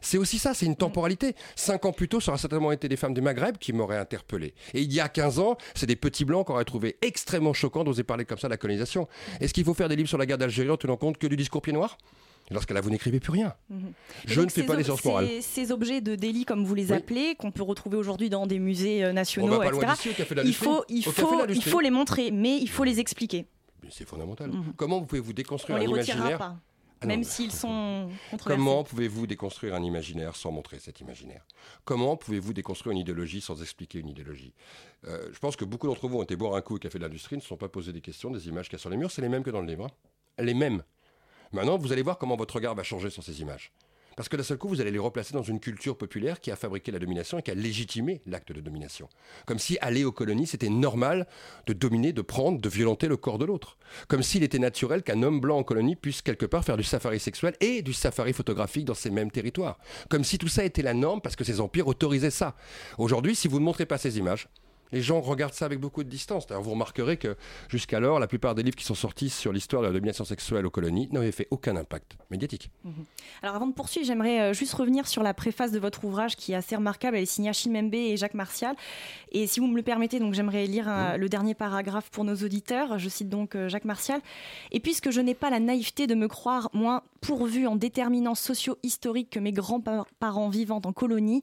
[0.00, 1.34] C'est aussi ça, c'est une temporalité.
[1.56, 4.54] Cinq ans plus tôt, ça aurait certainement été des femmes du Maghreb qui m'auraient interpellé.
[4.72, 7.84] Et il y a 15 ans, c'est des petits blancs qu'on aurait trouvé extrêmement choquant
[7.84, 9.08] d'oser parler comme ça de la colonisation.
[9.40, 11.36] Est-ce qu'il faut faire des livres sur la guerre d'Algérie en tenant compte que du
[11.36, 11.96] discours pied noir?
[12.50, 13.54] Lorsqu'elle là, vous n'écrivez plus rien.
[13.70, 13.74] Et
[14.26, 15.28] Je ne fais pas les sciences morales.
[15.40, 16.98] Ces, objets de délit, comme vous les Oui.
[16.98, 20.42] appelez, qu'on peut retrouver aujourd'hui dans des musées euh, On nationaux, loin etc.
[20.44, 23.46] il faut, il faut, il faut les montrer, mais il faut les expliquer.
[23.90, 24.50] C'est fondamental.
[24.76, 26.56] Comment vous pouvez-vous déconstruire On les un retirera imaginaire pas,
[27.06, 28.58] même s'ils sont controversés.
[28.62, 31.44] Comment pouvez-vous déconstruire un imaginaire sans montrer cet imaginaire?
[31.84, 34.52] Comment pouvez-vous déconstruire une idéologie sans expliquer une idéologie?
[35.06, 37.04] Euh, Je pense que beaucoup d'entre vous ont été boire un coup au Café de
[37.04, 38.96] l'Industrie, ne se sont pas posé des questions, des images qu'il y a sur les
[38.96, 39.86] murs, c'est les mêmes que dans le livre.
[39.86, 40.42] hein.
[40.44, 40.82] Les mêmes.
[41.52, 43.70] Maintenant, vous allez voir comment votre regard va changer sur ces images.
[44.16, 46.56] Parce que d'un seul coup, vous allez les replacer dans une culture populaire qui a
[46.56, 49.08] fabriqué la domination et qui a légitimé l'acte de domination.
[49.46, 51.26] Comme si aller aux colonies, c'était normal
[51.66, 53.78] de dominer, de prendre, de violenter le corps de l'autre.
[54.08, 57.18] Comme s'il était naturel qu'un homme blanc en colonie puisse quelque part faire du safari
[57.18, 59.78] sexuel et du safari photographique dans ces mêmes territoires.
[60.08, 62.56] Comme si tout ça était la norme parce que ces empires autorisaient ça.
[62.98, 64.48] Aujourd'hui, si vous ne montrez pas ces images,
[64.92, 66.46] Les gens regardent ça avec beaucoup de distance.
[66.46, 67.36] D'ailleurs, vous remarquerez que
[67.68, 70.70] jusqu'alors, la plupart des livres qui sont sortis sur l'histoire de la domination sexuelle aux
[70.70, 72.70] colonies n'avaient fait aucun impact médiatique.
[73.42, 76.52] Alors avant de poursuivre, j'aimerais euh, juste revenir sur la préface de votre ouvrage qui
[76.52, 77.16] est assez remarquable.
[77.16, 78.76] Elle est signée Achille Membe et Jacques Martial.
[79.32, 82.36] Et si vous me le permettez, donc j'aimerais lire un- le dernier paragraphe pour nos
[82.36, 82.98] auditeurs.
[82.98, 84.20] Je cite donc euh, Jacques Martial.
[84.70, 89.30] Et puisque je n'ai pas la naïveté de me croire moins pourvu en déterminants socio-historiques
[89.30, 91.42] que mes grands-parents vivant en colonie,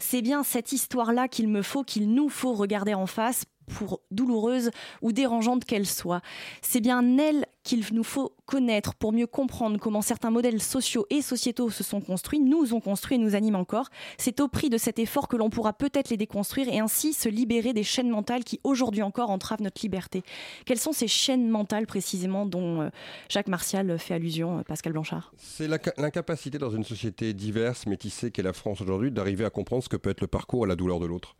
[0.00, 4.70] c'est bien cette histoire-là qu'il me faut, qu'il nous faut regarder en face pour douloureuse
[5.02, 6.20] ou dérangeante qu'elle soit.
[6.62, 11.22] C'est bien elle qu'il nous faut connaître pour mieux comprendre comment certains modèles sociaux et
[11.22, 13.88] sociétaux se sont construits, nous ont construit et nous animent encore.
[14.18, 17.28] C'est au prix de cet effort que l'on pourra peut-être les déconstruire et ainsi se
[17.28, 20.22] libérer des chaînes mentales qui aujourd'hui encore entravent notre liberté.
[20.64, 22.88] Quelles sont ces chaînes mentales précisément dont euh,
[23.28, 25.32] Jacques Martial fait allusion, euh, Pascal Blanchard?
[25.36, 29.82] C'est l'inca- l'incapacité dans une société diverse, métissée qu'est la France aujourd'hui, d'arriver à comprendre
[29.84, 31.36] ce que peut être le parcours et la douleur de l'autre.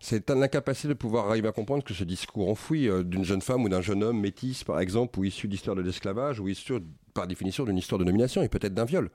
[0.00, 3.64] C'est l'incapacité de pouvoir arriver à comprendre que ce discours enfoui euh, d'une jeune femme
[3.64, 6.80] ou d'un jeune homme métis, par exemple, ou issu d'histoire de l'esclavage, ou issu
[7.12, 9.10] par définition d'une histoire de domination et peut-être d'un viol.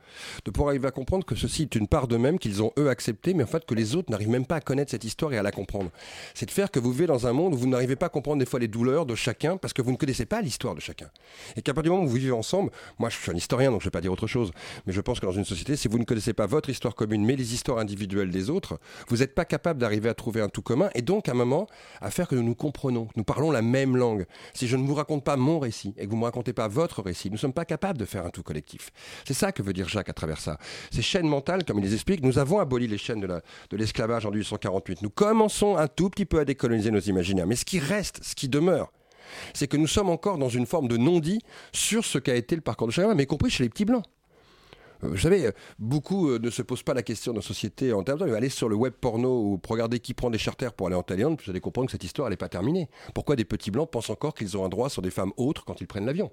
[0.45, 3.33] De pouvoir arriver à comprendre que ceci est une part d'eux-mêmes qu'ils ont eux accepté,
[3.33, 5.43] mais en fait que les autres n'arrivent même pas à connaître cette histoire et à
[5.43, 5.89] la comprendre.
[6.33, 8.39] C'est de faire que vous vivez dans un monde où vous n'arrivez pas à comprendre
[8.39, 11.09] des fois les douleurs de chacun parce que vous ne connaissez pas l'histoire de chacun.
[11.55, 13.81] Et qu'à partir du moment où vous vivez ensemble, moi je suis un historien donc
[13.81, 14.51] je ne vais pas dire autre chose,
[14.85, 17.25] mais je pense que dans une société, si vous ne connaissez pas votre histoire commune
[17.25, 20.61] mais les histoires individuelles des autres, vous n'êtes pas capable d'arriver à trouver un tout
[20.61, 21.67] commun et donc à un moment
[22.01, 24.25] à faire que nous nous comprenons, que nous parlons la même langue.
[24.53, 26.67] Si je ne vous raconte pas mon récit et que vous ne me racontez pas
[26.67, 28.89] votre récit, nous ne sommes pas capables de faire un tout collectif.
[29.25, 30.57] C'est ça que veut dire Jacques à travers ça.
[30.91, 33.77] Ces chaînes mentales, comme il les explique, nous avons aboli les chaînes de la- de
[33.77, 35.01] l'esclavage en 1848.
[35.01, 37.47] Nous commençons un tout petit peu à décoloniser nos imaginaires.
[37.47, 38.91] Mais ce qui reste, ce qui demeure,
[39.53, 41.39] c'est que nous sommes encore dans une forme de non-dit
[41.73, 44.05] sur ce qu'a été le parcours de chacun, mais y compris chez les petits blancs.
[45.03, 47.93] Euh, Vous savez, euh, beaucoup euh, ne se posent pas la question dans la société
[47.93, 50.73] en termes de aller sur le web porno ou pour regarder qui prend des charters
[50.73, 52.89] pour aller en Thaïlande, vous allez comprendre que cette histoire, n'est pas terminée.
[53.13, 55.81] Pourquoi des petits blancs pensent encore qu'ils ont un droit sur des femmes autres quand
[55.81, 56.31] ils prennent l'avion?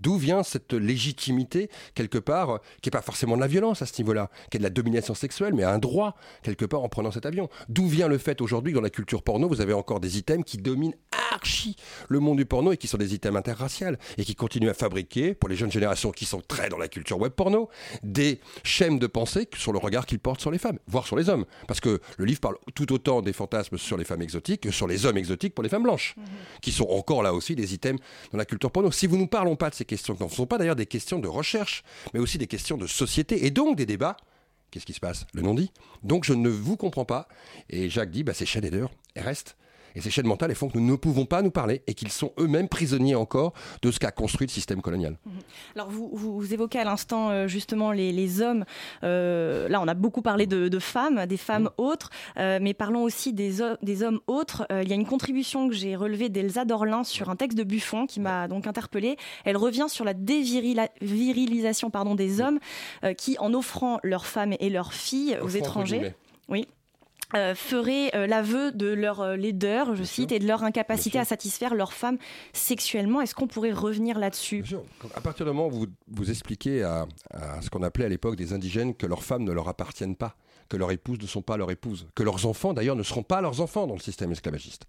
[0.00, 3.86] D'où vient cette légitimité, quelque part, euh, qui n'est pas forcément de la violence à
[3.86, 7.10] ce niveau-là, qui est de la domination sexuelle, mais un droit, quelque part, en prenant
[7.10, 7.48] cet avion?
[7.68, 10.44] D'où vient le fait aujourd'hui que dans la culture porno, vous avez encore des items
[10.44, 10.94] qui dominent
[11.32, 11.76] archi
[12.08, 15.34] le monde du porno et qui sont des items interraciales et qui continuent à fabriquer,
[15.34, 17.68] pour les jeunes générations qui sont très dans la culture web porno,
[18.02, 21.28] des schèmes de pensée sur le regard qu'ils portent sur les femmes, voire sur les
[21.28, 21.44] hommes.
[21.66, 24.86] Parce que le livre parle tout autant des fantasmes sur les femmes exotiques que sur
[24.86, 26.14] les hommes exotiques pour les femmes blanches,
[26.60, 28.90] qui sont encore là aussi des items dans la culture porno.
[28.90, 30.86] Si vous ne nous parlons pas de ces questions, qui ne sont pas d'ailleurs des
[30.86, 34.16] questions de recherche, mais aussi des questions de société et donc des débats,
[34.70, 35.26] qu'est-ce qui se passe?
[35.32, 35.70] Le non-dit.
[36.02, 37.28] Donc je ne vous comprends pas.
[37.70, 39.56] Et Jacques dit, bah, ces chaînes d'ailleurs, elles restent.
[39.94, 42.10] Et ces chaînes mentales, elles font que nous ne pouvons pas nous parler et qu'ils
[42.10, 43.52] sont eux-mêmes prisonniers encore
[43.82, 45.18] de ce qu'a construit le système colonial.
[45.74, 48.64] Alors vous, vous, vous évoquez à l'instant euh, justement les, les hommes.
[49.02, 53.02] Euh, là, on a beaucoup parlé de, de femmes, des femmes autres, euh, mais parlons
[53.02, 54.66] aussi des, ho- des hommes autres.
[54.70, 58.06] Il y a une contribution que j'ai relevée d'Elsa Dorlin sur un texte de Buffon
[58.06, 59.16] qui m'a donc interpellée.
[59.44, 62.58] Elle revient sur la dévirilisation pardon, des hommes
[63.16, 66.14] qui, en offrant leurs femmes et leurs filles aux Offrant, étrangers,
[66.48, 66.66] oui,
[67.34, 71.24] euh, feraient euh, l'aveu de leur euh, laideur, je cite, et de leur incapacité à
[71.24, 72.18] satisfaire leurs femmes
[72.52, 73.20] sexuellement.
[73.20, 74.64] Est-ce qu'on pourrait revenir là-dessus
[75.14, 78.36] À partir du moment où vous, vous expliquez à, à ce qu'on appelait à l'époque
[78.36, 80.36] des indigènes que leurs femmes ne leur appartiennent pas,
[80.68, 83.40] que leurs épouses ne sont pas leurs épouses, que leurs enfants d'ailleurs ne seront pas
[83.40, 84.86] leurs enfants dans le système esclavagiste.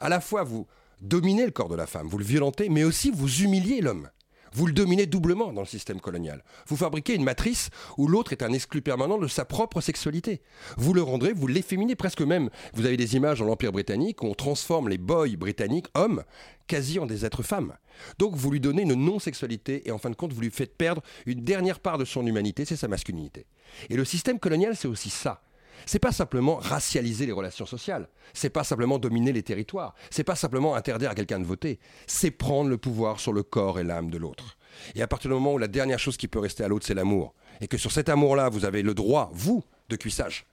[0.00, 0.66] À la fois vous
[1.00, 4.08] dominez le corps de la femme, vous le violentez, mais aussi vous humiliez l'homme.
[4.54, 6.44] Vous le dominez doublement dans le système colonial.
[6.68, 10.42] Vous fabriquez une matrice où l'autre est un exclu permanent de sa propre sexualité.
[10.76, 12.50] Vous le rendrez, vous l'efféminez presque même.
[12.72, 16.22] Vous avez des images dans l'Empire britannique où on transforme les boys britanniques, hommes,
[16.68, 17.74] quasi en des êtres femmes.
[18.18, 21.02] Donc vous lui donnez une non-sexualité et en fin de compte vous lui faites perdre
[21.26, 23.46] une dernière part de son humanité, c'est sa masculinité.
[23.90, 25.43] Et le système colonial c'est aussi ça.
[25.86, 30.36] C'est pas simplement racialiser les relations sociales, c'est pas simplement dominer les territoires, c'est pas
[30.36, 34.10] simplement interdire à quelqu'un de voter, c'est prendre le pouvoir sur le corps et l'âme
[34.10, 34.56] de l'autre.
[34.94, 36.94] Et à partir du moment où la dernière chose qui peut rester à l'autre c'est
[36.94, 40.46] l'amour, et que sur cet amour-là vous avez le droit, vous, de cuissage,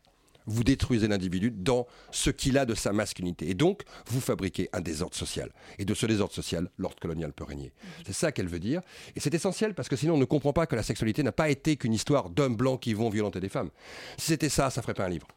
[0.45, 3.49] vous détruisez l'individu dans ce qu'il a de sa masculinité.
[3.49, 5.51] Et donc, vous fabriquez un désordre social.
[5.79, 7.71] Et de ce désordre social, l'ordre colonial peut régner.
[8.05, 8.81] C'est ça qu'elle veut dire.
[9.15, 11.49] Et c'est essentiel parce que sinon, on ne comprend pas que la sexualité n'a pas
[11.49, 13.69] été qu'une histoire d'hommes blancs qui vont violenter des femmes.
[14.17, 15.27] Si c'était ça, ça ferait pas un livre.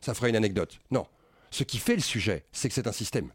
[0.00, 0.78] Ça ferait une anecdote.
[0.90, 1.06] Non.
[1.50, 3.30] Ce qui fait le sujet, c'est que c'est un système.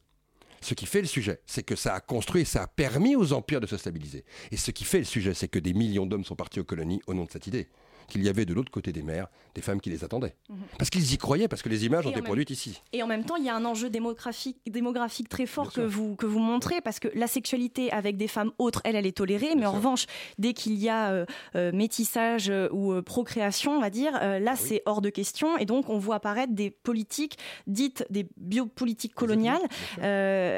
[0.61, 3.61] Ce qui fait le sujet, c'est que ça a construit, ça a permis aux empires
[3.61, 4.25] de se stabiliser.
[4.51, 7.01] Et ce qui fait le sujet, c'est que des millions d'hommes sont partis aux colonies
[7.07, 7.67] au nom de cette idée.
[8.07, 10.35] Qu'il y avait de l'autre côté des mers des femmes qui les attendaient.
[10.49, 10.57] Mhm.
[10.77, 12.81] Parce qu'ils y croyaient, parce que les images Et ont été même- produites ici.
[12.91, 16.15] Et en même temps, il y a un enjeu démographique, démographique très fort que vous,
[16.17, 19.55] que vous montrez, parce que la sexualité avec des femmes autres, elle, elle est tolérée,
[19.55, 20.07] mais en revanche,
[20.39, 24.81] dès qu'il y a euh, euh, métissage euh, ou procréation, on va dire, là, c'est
[24.85, 29.61] hors de question, et donc on voit apparaître des politiques dites des biopolitiques coloniales.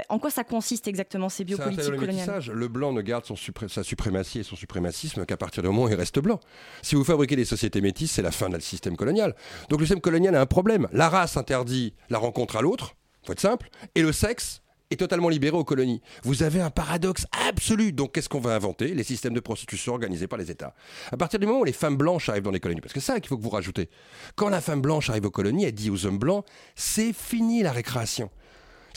[0.10, 2.16] En quoi ça consiste exactement, ces biopolitiques le coloniales?
[2.16, 2.52] métissage.
[2.52, 5.84] Le blanc ne garde son supré- sa suprématie et son suprémacisme qu'à partir du moment
[5.84, 6.40] où il reste blanc.
[6.82, 9.36] Si vous fabriquez des sociétés métisses, c'est la fin du système colonial.
[9.70, 10.88] Donc le système colonial a un problème.
[10.92, 12.96] La race interdit la rencontre à l'autre,
[13.26, 16.02] faut être simple, et le sexe est totalement libéré aux colonies.
[16.24, 17.92] Vous avez un paradoxe absolu.
[17.92, 18.94] Donc qu'est-ce qu'on va inventer?
[18.94, 20.74] Les systèmes de prostitution organisés par les États.
[21.12, 23.14] À partir du moment où les femmes blanches arrivent dans les colonies, parce que c'est
[23.14, 23.90] ça qu'il faut que vous rajoutez.
[24.36, 26.46] Quand la femme blanche arrive aux colonies, elle dit aux hommes blancs,
[26.76, 28.30] c'est fini la récréation.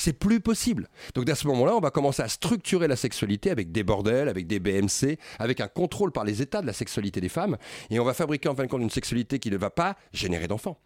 [0.00, 0.88] C'est plus possible.
[1.14, 4.46] Donc à ce moment-là, on va commencer à structurer la sexualité avec des bordels, avec
[4.46, 7.58] des BMC, avec un contrôle par les États de la sexualité des femmes,
[7.90, 10.48] et on va fabriquer en fin de compte une sexualité qui ne va pas générer
[10.48, 10.80] d'enfants.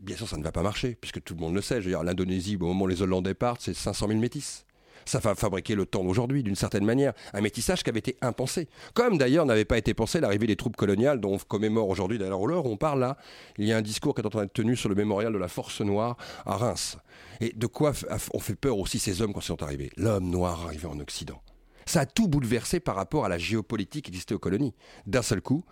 [0.00, 1.80] Bien sûr, ça ne va pas marcher, puisque tout le monde le sait.
[1.80, 4.65] Je veux dire, l'Indonésie, au moment où les Hollandais partent, c'est 500 000 métis.
[5.06, 7.12] Ça va fabriquer le temps d'aujourd'hui, d'une certaine manière.
[7.32, 8.68] Un métissage qui avait été impensé.
[8.92, 12.42] Comme d'ailleurs n'avait pas été pensé l'arrivée des troupes coloniales, dont on commémore aujourd'hui, d'ailleurs,
[12.42, 13.16] où on parle là,
[13.56, 15.38] il y a un discours qui est en train d'être tenu sur le mémorial de
[15.38, 16.98] la Force Noire à Reims.
[17.40, 17.92] Et de quoi
[18.34, 21.40] ont fait peur aussi ces hommes quand ils sont arrivés L'homme noir arrivé en Occident.
[21.86, 24.74] Ça a tout bouleversé par rapport à la géopolitique qui existait aux colonies.
[25.06, 25.64] D'un seul coup,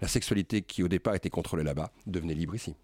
[0.00, 2.74] la sexualité qui au départ était contrôlée là-bas devenait libre ici.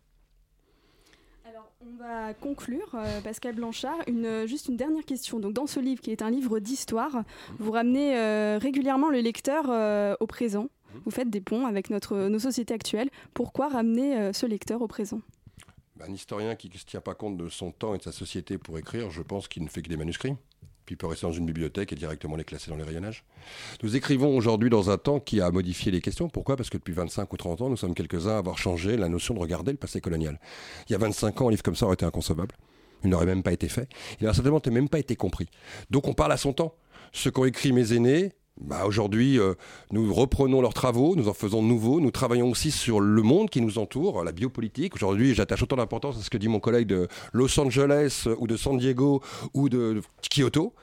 [1.97, 3.97] On va conclure, euh, Pascal Blanchard.
[4.47, 5.41] Juste une dernière question.
[5.41, 7.23] Donc, dans ce livre, qui est un livre d'histoire,
[7.59, 10.69] vous ramenez euh, régulièrement le lecteur euh, au présent.
[11.05, 13.09] Vous faites des ponts avec notre, nos sociétés actuelles.
[13.33, 15.21] Pourquoi ramener ce lecteur au présent?
[16.01, 18.59] Un historien qui ne se tient pas compte de son temps et de sa société
[18.59, 20.35] pour écrire, je pense qu'il ne fait que des manuscrits.
[20.87, 23.25] Puis peut rester dans une bibliothèque et directement les classer dans les rayonnages.
[23.83, 26.29] Nous écrivons aujourd'hui dans un temps qui a modifié les questions.
[26.29, 26.57] Pourquoi?
[26.57, 29.35] Parce que depuis 25 ou 30 ans, nous sommes quelques-uns à avoir changé la notion
[29.35, 30.39] de regarder le passé colonial.
[30.89, 32.55] Il y a 25 ans, un livre comme ça aurait été inconcevable.
[33.05, 33.89] Il n'aurait même pas été fait.
[34.21, 35.49] Il n'aurait certainement même pas été compris.
[35.91, 36.75] Donc on parle à son temps.
[37.13, 39.55] Ce qu'ont écrit mes aînés, bah aujourd'hui, euh,
[39.91, 43.51] nous reprenons leurs travaux, nous en faisons de nouveaux, nous travaillons aussi sur le monde
[43.51, 44.95] qui nous entoure, la biopolitique.
[44.95, 48.47] Aujourd'hui, j'attache autant d'importance à ce que dit mon collègue de Los Angeles euh, ou
[48.47, 50.75] de San Diego ou de Kyoto.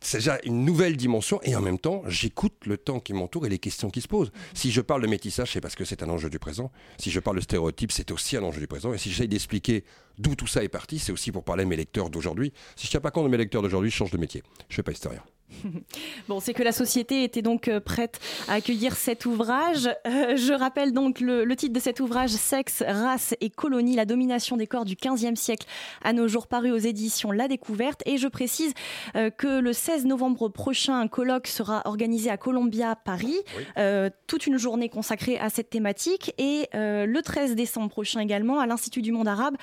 [0.00, 3.48] C'est déjà une nouvelle dimension et en même temps, j'écoute le temps qui m'entoure et
[3.48, 4.30] les questions qui se posent.
[4.52, 6.70] Si je parle de métissage, c'est parce que c'est un enjeu du présent.
[6.98, 8.92] Si je parle de stéréotypes, c'est aussi un enjeu du présent.
[8.92, 9.84] Et si j'essaye d'expliquer
[10.18, 12.52] d'où tout ça est parti, c'est aussi pour parler de mes lecteurs d'aujourd'hui.
[12.76, 14.42] Si je ne tiens pas compte de mes lecteurs d'aujourd'hui, je change de métier.
[14.68, 15.22] Je ne fais pas historien.
[16.28, 19.88] Bon, c'est que la société était donc euh, prête à accueillir cet ouvrage.
[20.06, 24.04] Euh, je rappelle donc le, le titre de cet ouvrage Sexe, race et colonie, la
[24.04, 25.66] domination des corps du 15e siècle
[26.02, 28.02] à nos jours, paru aux éditions La Découverte.
[28.06, 28.72] Et je précise
[29.16, 33.36] euh, que le 16 novembre prochain, un colloque sera organisé à Columbia, Paris.
[33.78, 36.32] Euh, toute une journée consacrée à cette thématique.
[36.38, 39.56] Et le 13 décembre prochain également, à l'Institut du monde arabe,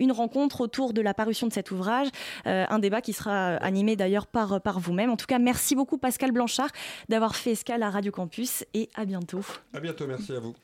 [0.00, 2.08] une rencontre autour de la parution de cet ouvrage.
[2.44, 5.10] Un débat qui sera animé d'ailleurs par, par vous-même.
[5.10, 6.70] En tout cas, merci beaucoup Pascal Blanchard
[7.08, 9.44] d'avoir fait escale à Radio Campus et à bientôt.
[9.72, 10.54] À bientôt, merci à vous.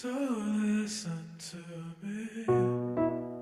[0.00, 1.18] So listen
[1.50, 1.58] to
[2.02, 3.39] me.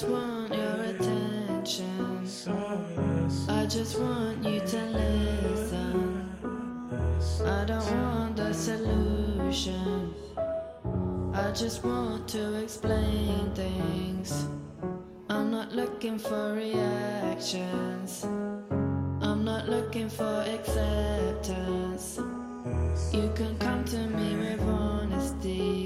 [0.00, 2.26] Just want your attention.
[3.50, 6.26] I just want you to listen.
[7.44, 10.14] I don't want the solution.
[11.34, 14.46] I just want to explain things.
[15.28, 18.24] I'm not looking for reactions.
[18.24, 22.18] I'm not looking for acceptance.
[23.12, 25.79] You can come to me with honesty.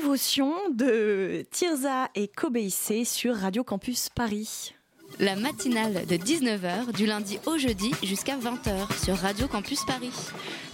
[0.00, 4.74] Dévotion de Tirza et Kobeissé sur Radio Campus Paris.
[5.20, 10.10] La matinale de 19h du lundi au jeudi jusqu'à 20h sur Radio Campus Paris.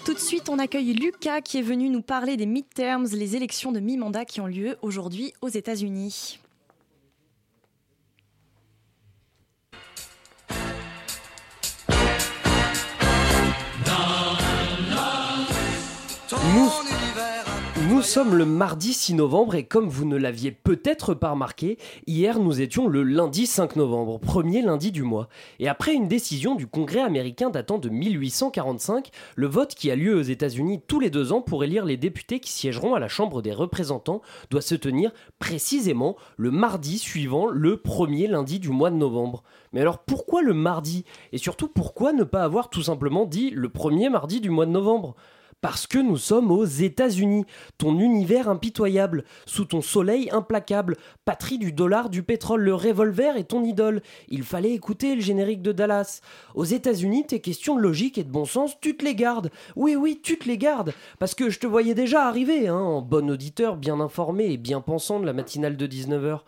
[0.06, 3.72] Tout de suite, on accueille Lucas qui est venu nous parler des midterms, les élections
[3.72, 6.40] de mi-mandat qui ont lieu aujourd'hui aux États-Unis.
[16.54, 16.89] Nous,
[17.90, 21.76] nous sommes le mardi 6 novembre et comme vous ne l'aviez peut-être pas remarqué,
[22.06, 25.28] hier nous étions le lundi 5 novembre, premier lundi du mois.
[25.58, 30.14] Et après une décision du Congrès américain datant de 1845, le vote qui a lieu
[30.14, 33.42] aux États-Unis tous les deux ans pour élire les députés qui siégeront à la Chambre
[33.42, 35.10] des représentants doit se tenir
[35.40, 39.42] précisément le mardi suivant le premier lundi du mois de novembre.
[39.72, 41.04] Mais alors pourquoi le mardi?
[41.32, 44.70] Et surtout pourquoi ne pas avoir tout simplement dit le premier mardi du mois de
[44.70, 45.16] novembre?
[45.60, 47.44] Parce que nous sommes aux États-Unis,
[47.78, 53.44] ton univers impitoyable, sous ton soleil implacable, patrie du dollar, du pétrole, le revolver est
[53.44, 54.02] ton idole.
[54.28, 56.20] Il fallait écouter le générique de Dallas.
[56.54, 59.50] Aux États-Unis, tes questions de logique et de bon sens, tu te les gardes.
[59.76, 60.92] Oui, oui, tu te les gardes.
[61.18, 64.80] Parce que je te voyais déjà arriver, hein, en bon auditeur, bien informé et bien
[64.80, 66.40] pensant de la matinale de 19h.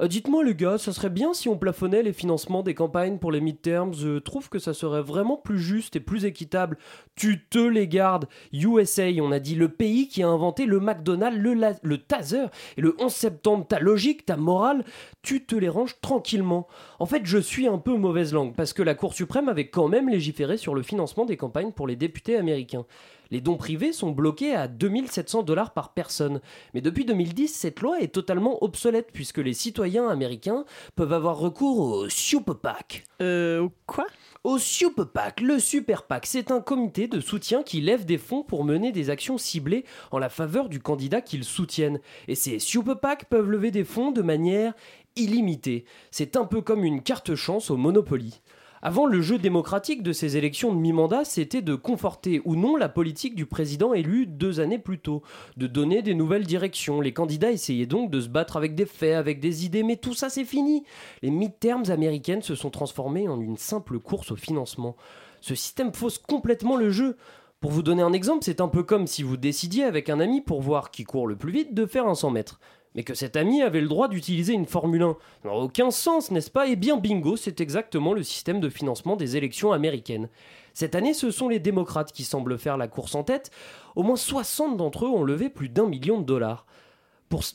[0.00, 3.32] Euh, Dites-moi les gars, ça serait bien si on plafonnait les financements des campagnes pour
[3.32, 3.94] les midterms.
[3.94, 6.78] Je trouve que ça serait vraiment plus juste et plus équitable.
[7.16, 8.26] Tu te les gardes.
[8.52, 12.46] USA, on a dit le pays qui a inventé le McDonald's, le, le taser
[12.76, 13.66] et le 11 septembre.
[13.66, 14.84] Ta logique, ta morale,
[15.22, 16.68] tu te les ranges tranquillement.
[16.98, 19.88] En fait, je suis un peu mauvaise langue parce que la Cour suprême avait quand
[19.88, 22.86] même légiféré sur le financement des campagnes pour les députés américains.
[23.30, 26.40] Les dons privés sont bloqués à 2700 dollars par personne.
[26.74, 30.64] Mais depuis 2010, cette loi est totalement obsolète puisque les citoyens américains
[30.96, 33.04] peuvent avoir recours au Super PAC.
[33.20, 34.06] Euh, quoi?
[34.44, 35.40] Au Super PAC.
[35.40, 39.10] Le Super PAC, c'est un comité de soutien qui lève des fonds pour mener des
[39.10, 42.00] actions ciblées en la faveur du candidat qu'ils soutiennent.
[42.28, 44.74] Et ces Super PAC peuvent lever des fonds de manière
[45.16, 45.84] illimitée.
[46.10, 48.40] C'est un peu comme une carte chance au Monopoly.
[48.80, 52.88] Avant, le jeu démocratique de ces élections de mi-mandat, c'était de conforter ou non la
[52.88, 55.22] politique du président élu deux années plus tôt,
[55.56, 57.00] de donner des nouvelles directions.
[57.00, 60.14] Les candidats essayaient donc de se battre avec des faits, avec des idées, mais tout
[60.14, 60.84] ça c'est fini.
[61.22, 64.96] Les midterms américaines se sont transformées en une simple course au financement.
[65.40, 67.16] Ce système fausse complètement le jeu.
[67.60, 70.40] Pour vous donner un exemple, c'est un peu comme si vous décidiez avec un ami
[70.40, 72.60] pour voir qui court le plus vite de faire un 100 mètres.
[72.94, 75.16] Mais que cet ami avait le droit d'utiliser une Formule 1.
[75.42, 76.68] Ça n'a aucun sens, n'est-ce pas?
[76.68, 80.28] Eh bien bingo, c'est exactement le système de financement des élections américaines.
[80.74, 83.50] Cette année, ce sont les démocrates qui semblent faire la course en tête.
[83.96, 86.66] Au moins 60 d'entre eux ont levé plus d'un million de dollars.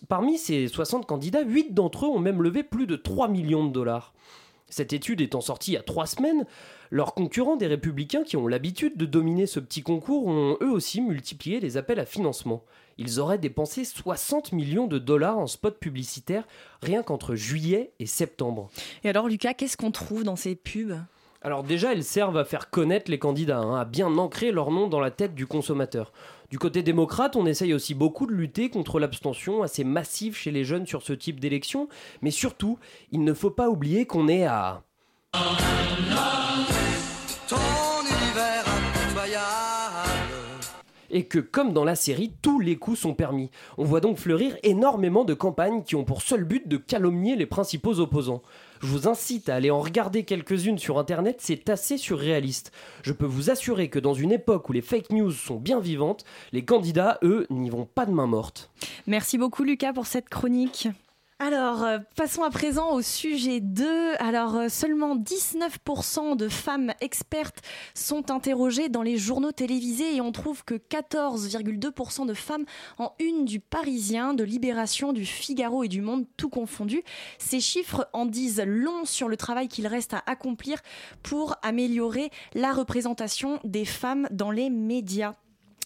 [0.08, 3.72] Parmi ces 60 candidats, 8 d'entre eux ont même levé plus de 3 millions de
[3.72, 4.14] dollars.
[4.70, 6.46] Cette étude étant sortie il y a trois semaines,
[6.90, 11.00] leurs concurrents des républicains qui ont l'habitude de dominer ce petit concours ont eux aussi
[11.00, 12.64] multiplié les appels à financement.
[12.98, 16.46] Ils auraient dépensé 60 millions de dollars en spots publicitaires
[16.82, 18.70] rien qu'entre juillet et septembre.
[19.04, 20.98] Et alors Lucas, qu'est-ce qu'on trouve dans ces pubs?
[21.46, 24.88] Alors déjà, elles servent à faire connaître les candidats, hein, à bien ancrer leur nom
[24.88, 26.14] dans la tête du consommateur.
[26.50, 30.64] Du côté démocrate, on essaye aussi beaucoup de lutter contre l'abstention assez massive chez les
[30.64, 31.90] jeunes sur ce type d'élection,
[32.22, 32.80] mais surtout,
[33.12, 34.84] il ne faut pas oublier qu'on est à...
[41.14, 43.50] et que comme dans la série, tous les coups sont permis.
[43.78, 47.46] On voit donc fleurir énormément de campagnes qui ont pour seul but de calomnier les
[47.46, 48.42] principaux opposants.
[48.82, 52.74] Je vous incite à aller en regarder quelques-unes sur internet, c'est assez surréaliste.
[53.04, 56.26] Je peux vous assurer que dans une époque où les fake news sont bien vivantes,
[56.52, 58.72] les candidats, eux, n'y vont pas de main morte.
[59.08, 60.90] Merci beaucoup Lucas pour cette chronique.
[61.40, 64.14] Alors, euh, passons à présent au sujet 2.
[64.20, 67.62] Alors, euh, seulement 19% de femmes expertes
[67.96, 72.66] sont interrogées dans les journaux télévisés et on trouve que 14,2% de femmes
[72.98, 77.04] en une du Parisien, de Libération, du Figaro et du Monde, tout confondu.
[77.40, 80.80] Ces chiffres en disent long sur le travail qu'il reste à accomplir
[81.24, 85.34] pour améliorer la représentation des femmes dans les médias.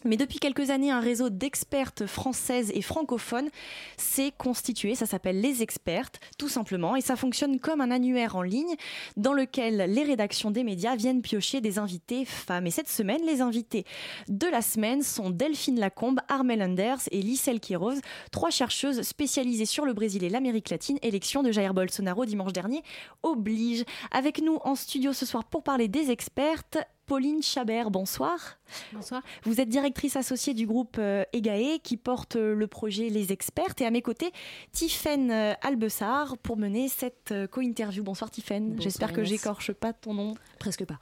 [0.07, 3.49] Mais depuis quelques années, un réseau d'expertes françaises et francophones
[3.97, 4.95] s'est constitué.
[4.95, 6.95] Ça s'appelle Les Expertes, tout simplement.
[6.95, 8.75] Et ça fonctionne comme un annuaire en ligne
[9.17, 12.67] dans lequel les rédactions des médias viennent piocher des invités femmes.
[12.67, 13.85] Et cette semaine, les invités
[14.29, 17.99] de la semaine sont Delphine Lacombe, Armel Anders et Lissel Quiroz,
[18.31, 20.97] trois chercheuses spécialisées sur le Brésil et l'Amérique latine.
[21.01, 22.81] Élection de Jair Bolsonaro dimanche dernier
[23.23, 23.83] oblige.
[24.11, 26.77] Avec nous en studio ce soir pour parler des expertes,
[27.07, 28.59] Pauline Chabert, bonsoir.
[28.91, 29.23] Bonsoir.
[29.43, 33.79] Vous êtes directrice associée du groupe euh, EGAE qui porte euh, le projet Les Expertes
[33.79, 34.31] et à mes côtés,
[34.73, 38.03] Tiffaine euh, Albessard pour mener cette euh, co-interview.
[38.03, 40.35] Bonsoir Tiffaine, j'espère que j'écorche pas ton nom.
[40.59, 40.99] Presque pas.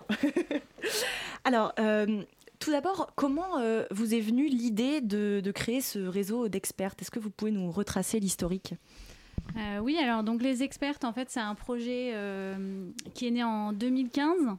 [1.44, 2.24] Alors, euh,
[2.60, 7.12] tout d'abord, comment euh, vous est venue l'idée de, de créer ce réseau d'expertes Est-ce
[7.12, 8.76] que vous pouvez nous retracer l'historique?
[9.58, 13.44] Euh, oui, alors donc les expertes, en fait, c'est un projet euh, qui est né
[13.44, 14.52] en 2015, euh,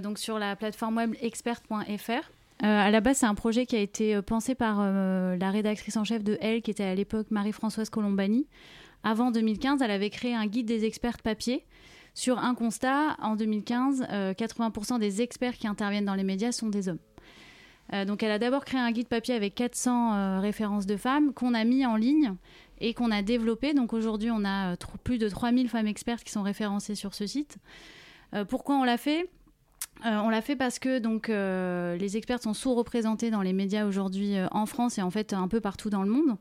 [0.00, 2.10] donc sur la plateforme web expert.fr.
[2.10, 2.22] Euh,
[2.60, 5.96] à la base, c'est un projet qui a été euh, pensé par euh, la rédactrice
[5.96, 8.46] en chef de Elle, qui était à l'époque Marie-Françoise Colombani.
[9.04, 11.64] Avant 2015, elle avait créé un guide des experts papier.
[12.14, 16.68] Sur un constat, en 2015, euh, 80% des experts qui interviennent dans les médias sont
[16.68, 16.98] des hommes.
[17.92, 21.32] Euh, donc elle a d'abord créé un guide papier avec 400 euh, références de femmes
[21.32, 22.34] qu'on a mis en ligne
[22.80, 23.74] et qu'on a développé.
[23.74, 27.26] Donc aujourd'hui, on a euh, plus de 3000 femmes expertes qui sont référencées sur ce
[27.26, 27.56] site.
[28.34, 29.28] Euh, pourquoi on l'a fait?
[30.04, 33.86] Euh, on l'a fait parce que donc euh, les experts sont sous-représentés dans les médias
[33.86, 36.36] aujourd'hui euh, en France et en fait un peu partout dans le monde.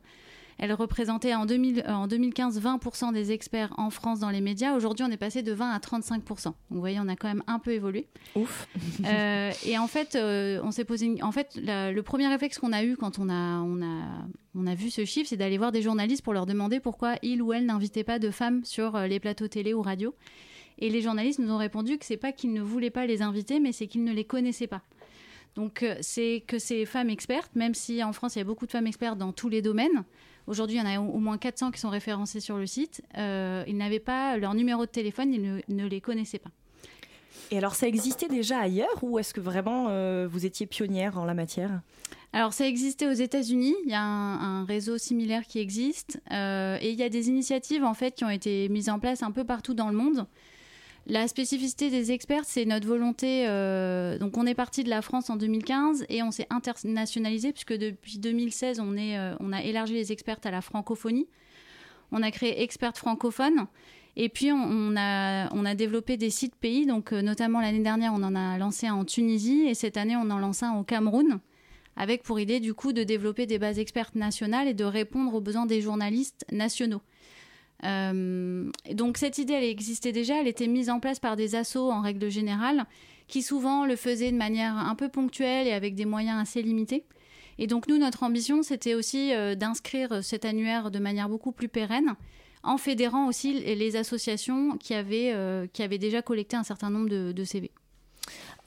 [0.58, 4.76] Elle représentait en, 2000 euh, en 2015 20% des experts en France dans les médias.
[4.76, 6.44] Aujourd'hui, on est passé de 20 à 35%.
[6.46, 8.08] Donc, vous voyez, on a quand même un peu évolué.
[8.36, 8.68] Ouf.
[9.66, 11.06] Et en fait, on s'est posé.
[11.08, 14.26] une- En fait, la- le premier réflexe qu'on a eu quand on a, on a,
[14.56, 17.42] on a vu ce chiffre, c'est d'aller voir des journalistes pour leur demander pourquoi ils
[17.42, 20.14] ou elles n'invitaient pas de femmes sur les plateaux télé ou radio.
[20.82, 23.60] Et les journalistes nous ont répondu que c'est pas qu'ils ne voulaient pas les inviter,
[23.60, 24.82] mais c'est qu'ils ne les connaissaient pas.
[25.56, 28.66] Donc euh, c'est que ces femmes expertes, même si en France il y a beaucoup
[28.66, 30.04] de femmes expertes dans tous les domaines,
[30.48, 33.02] aujourd'hui il y en a au au moins 400 qui sont référencées sur le site,
[33.18, 36.52] euh, ils n'avaient pas leur numéro de téléphone, ils ne, ne les connaissaient pas.
[37.52, 41.26] Et alors, ça existait déjà ailleurs ou est-ce que vraiment euh, vous étiez pionnière en
[41.26, 41.82] la matière?
[42.32, 43.76] Alors, ça existait aux États-Unis.
[43.84, 46.22] Il y a un, un réseau similaire qui existe.
[46.32, 49.22] euh, et il y a des initiatives, en fait, qui ont été mises en place
[49.22, 50.28] un peu partout dans le monde.
[51.08, 53.48] La spécificité des experts, c'est notre volonté.
[53.48, 57.74] euh, donc, on est parti de la France en 2015 et on s'est internationalisé, puisque
[57.74, 61.28] depuis 2016, on, est, euh, on a élargi les experts à la francophonie.
[62.12, 63.68] On a créé Experts francophones.
[64.16, 66.86] Et puis, on, on a, on a développé des sites pays.
[66.86, 69.64] Donc, euh, notamment l'année dernière, on en a lancé un en Tunisie.
[69.68, 71.40] Et cette année, on en lance un au Cameroun
[71.96, 75.42] avec pour idée du coup de développer des bases expertes nationales et de répondre aux
[75.42, 77.02] besoins des journalistes nationaux.
[77.84, 81.92] Euh, donc cette idée, elle existait déjà, elle était mise en place par des assos
[81.92, 82.86] en règle générale,
[83.28, 87.06] qui souvent le faisaient de manière un peu ponctuelle et avec des moyens assez limités.
[87.58, 91.70] Et donc nous, notre ambition, c'était aussi euh, d'inscrire cet annuaire de manière beaucoup plus
[91.70, 92.16] pérenne,
[92.64, 97.10] en fédérant aussi les associations qui avaient, euh, qui avaient déjà collecté un certain nombre
[97.10, 97.72] de CV.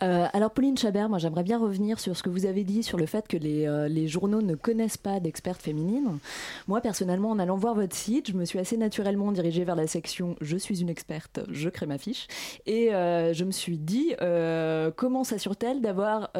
[0.02, 2.98] Euh, alors Pauline Chabert, moi j'aimerais bien revenir sur ce que vous avez dit sur
[2.98, 6.18] le fait que les, euh, les journaux ne connaissent pas d'expertes féminines.
[6.66, 9.86] Moi personnellement, en allant voir votre site, je me suis assez naturellement dirigée vers la
[9.86, 12.26] section Je suis une experte, je crée ma fiche.
[12.66, 14.14] Et euh, je me suis dit,
[14.96, 16.30] comment s'assure-t-elle d'avoir,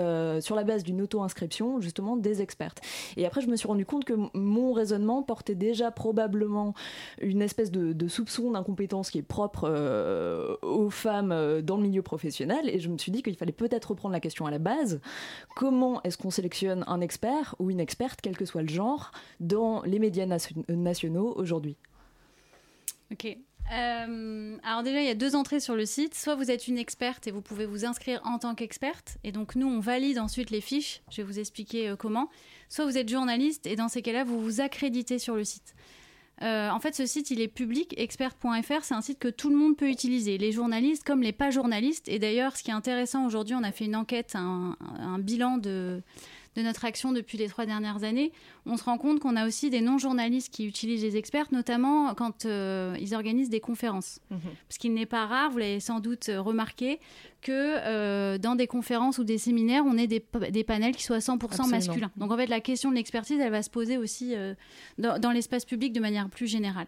[0.41, 2.81] sur la base d'une auto-inscription, justement des expertes?
[3.17, 6.75] Et après, je me suis rendu compte que mon raisonnement portait déjà probablement
[7.21, 9.69] une espèce de, de soupçon d'incompétence qui est propre
[10.63, 12.69] aux femmes dans le milieu professionnel.
[12.69, 15.01] Et je me suis dit qu'il fallait peut-être reprendre la question à la base.
[15.57, 19.83] Comment est-ce qu'on sélectionne un expert ou une experte, quel que soit le genre, dans
[19.83, 21.77] les médias nation- nationaux aujourd'hui?
[23.13, 23.37] Ok.
[23.73, 26.15] Euh, alors déjà, il y a deux entrées sur le site.
[26.15, 29.17] Soit vous êtes une experte et vous pouvez vous inscrire en tant qu'experte.
[29.25, 31.01] Et donc nous, on valide ensuite les fiches.
[31.11, 32.29] Je vais vous expliquer euh, comment.
[32.69, 35.75] Soit vous êtes journaliste et dans ces cas-là, vous vous accréditez sur le site.
[36.45, 37.95] Euh, en fait, ce site, il est public.
[37.97, 41.51] Expert.fr, c'est un site que tout le monde peut utiliser, les journalistes comme les pas
[41.51, 42.09] journalistes.
[42.09, 45.57] Et d'ailleurs, ce qui est intéressant aujourd'hui, on a fait une enquête, un, un bilan
[45.57, 46.03] de,
[46.57, 48.33] de notre action depuis les trois dernières années.
[48.67, 52.47] On se rend compte qu'on a aussi des non-journalistes qui utilisent les experts, notamment quand
[52.47, 54.21] euh, ils organisent des conférences.
[54.69, 57.01] Parce qu'il n'est pas rare, vous l'avez sans doute euh, remarqué,
[57.43, 61.03] que euh, dans des conférences ou des séminaires, on ait des, pa- des panels qui
[61.03, 61.69] soient 100% Absolument.
[61.69, 62.11] masculins.
[62.17, 64.55] Donc en fait, la question de l'expertise, elle va se poser aussi euh,
[64.99, 66.87] dans, dans l'espace public de manière plus générale.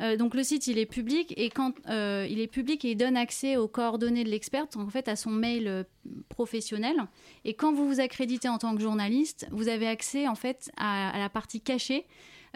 [0.00, 3.16] Euh, donc le site il est public et quand euh, il est public il donne
[3.16, 5.84] accès aux coordonnées de l'expert, en fait à son mail euh,
[6.28, 6.96] professionnel.
[7.44, 11.18] Et quand vous vous accréditez en tant que journaliste, vous avez accès en fait à,
[11.18, 12.06] la partie cachée,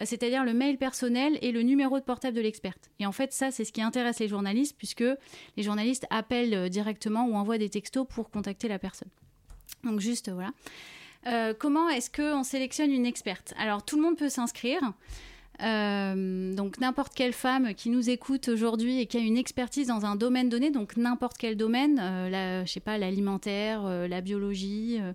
[0.02, 2.90] c'est-à-dire le mail personnel et le numéro de portable de l'experte.
[2.98, 5.04] Et en fait ça c'est ce qui intéresse les journalistes puisque
[5.56, 9.10] les journalistes appellent directement ou envoient des textos pour contacter la personne.
[9.84, 10.52] Donc juste voilà.
[11.58, 13.52] Comment est-ce qu'on sélectionne une experte?
[13.58, 14.80] Alors, tout le monde peut s'inscrire.
[15.62, 20.06] Euh, donc n'importe quelle femme qui nous écoute aujourd'hui et qui a une expertise dans
[20.06, 24.22] un domaine donné, donc n'importe quel domaine, euh, la, je sais pas, l'alimentaire, euh, la
[24.22, 25.12] biologie, euh,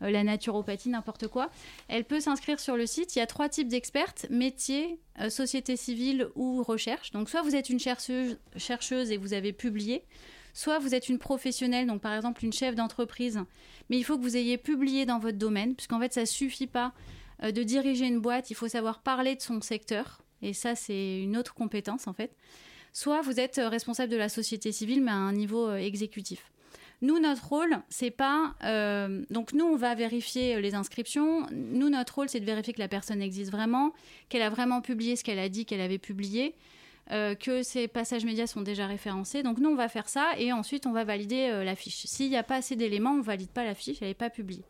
[0.00, 1.50] la naturopathie, n'importe quoi,
[1.88, 3.14] elle peut s'inscrire sur le site.
[3.14, 7.12] Il y a trois types d'expertes métier, société civile ou recherche.
[7.12, 10.02] Donc soit vous êtes une chercheuse, et vous avez publié,
[10.54, 13.38] soit vous êtes une professionnelle, donc par exemple une chef d'entreprise,
[13.90, 16.92] mais il faut que vous ayez publié dans votre domaine, puisqu'en fait ça suffit pas
[17.50, 21.36] de diriger une boîte, il faut savoir parler de son secteur, et ça c'est une
[21.36, 22.36] autre compétence en fait.
[22.92, 26.52] Soit vous êtes euh, responsable de la société civile, mais à un niveau euh, exécutif.
[27.00, 28.54] Nous, notre rôle, c'est pas.
[28.62, 31.46] euh, donc, nous, on va vérifier euh, les inscriptions.
[31.50, 33.92] Nous, notre rôle, c'est de vérifier que la personne existe vraiment,
[34.28, 36.54] qu'elle a vraiment publié ce qu'elle a dit qu'elle avait publié,
[37.10, 39.42] euh, que ses passages médias sont déjà référencés.
[39.42, 42.06] Donc, nous, on va faire ça et ensuite, on va valider euh, la fiche.
[42.06, 44.62] S'il n'y a pas assez d'éléments, on valide pas la fiche, elle n'est pas publiée.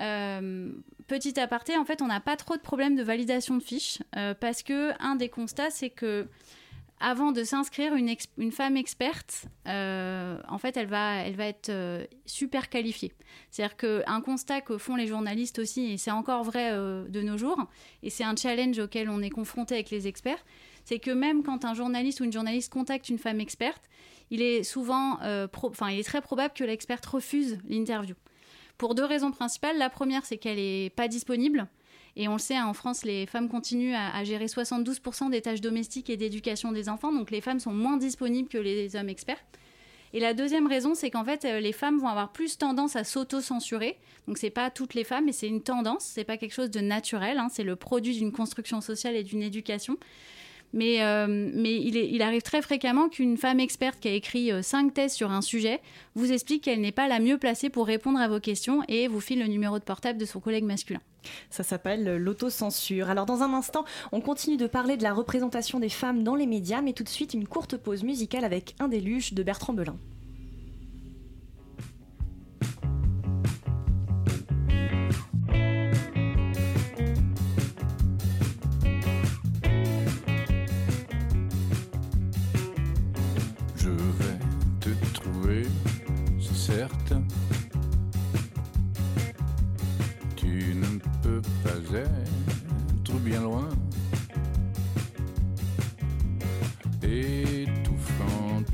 [0.00, 0.72] Euh,
[1.06, 4.34] petit aparté, en fait, on n'a pas trop de problèmes de validation de fiches euh,
[4.34, 6.26] parce que un des constats, c'est que
[6.98, 11.70] avant de s'inscrire, une, femme experte, euh, en fait, elle va, elle va être
[12.24, 13.12] super qualifiée.
[13.50, 17.66] C'est-à-dire qu'un constat que font les journalistes aussi, et c'est encore vrai de nos jours,
[18.02, 20.42] et c'est un challenge auquel on est confronté avec les experts,
[20.86, 23.82] c'est que même quand un journaliste ou une journaliste contacte une femme experte,
[24.30, 25.18] il est souvent,
[25.62, 28.14] enfin, il est très probable que l'experte refuse l'interview.
[28.78, 29.78] Pour deux raisons principales.
[29.78, 31.66] La première, c'est qu'elle n'est pas disponible.
[32.16, 35.60] Et on le sait, hein, en France, les femmes continuent à, gérer 72% des tâches
[35.60, 37.12] domestiques et d'éducation des enfants.
[37.12, 39.42] Donc les femmes sont moins disponibles que les hommes experts.
[40.12, 43.04] Et la deuxième raison, c'est qu'en fait, euh, les femmes vont avoir plus tendance à
[43.04, 43.98] s'auto-censurer.
[44.26, 46.04] Donc, c'est pas toutes les femmes, mais c'est une tendance.
[46.04, 47.38] C'est pas quelque chose de naturel.
[47.38, 47.48] hein.
[47.50, 49.98] C'est le produit d'une construction sociale et d'une éducation.
[50.72, 54.62] Mais, euh, mais il, il arrive très fréquemment qu'une femme experte qui a écrit euh,
[54.62, 55.80] cinq thèses sur un sujet
[56.14, 59.20] vous explique qu'elle n'est pas la mieux placée pour répondre à vos questions et vous
[59.20, 61.00] file le numéro de portable de son collègue masculin.
[61.50, 63.10] Ça s'appelle euh, l'autocensure.
[63.10, 66.46] Alors dans un instant, on continue de parler de la représentation des femmes dans les
[66.46, 69.96] médias, mais tout de suite une courte pause musicale avec Un déluge de Bertrand Belin.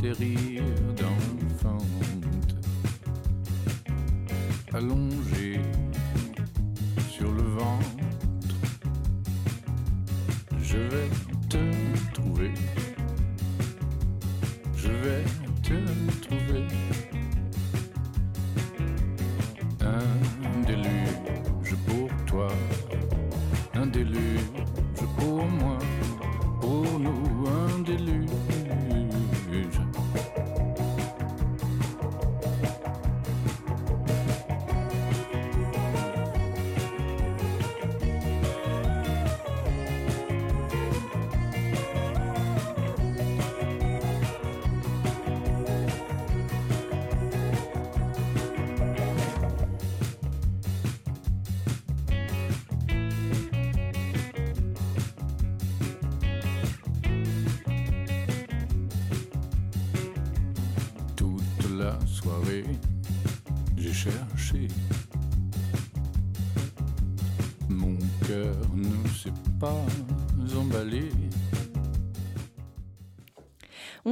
[0.02, 0.64] Tes rires
[0.96, 1.84] d'enfante.
[4.74, 5.11] Allongé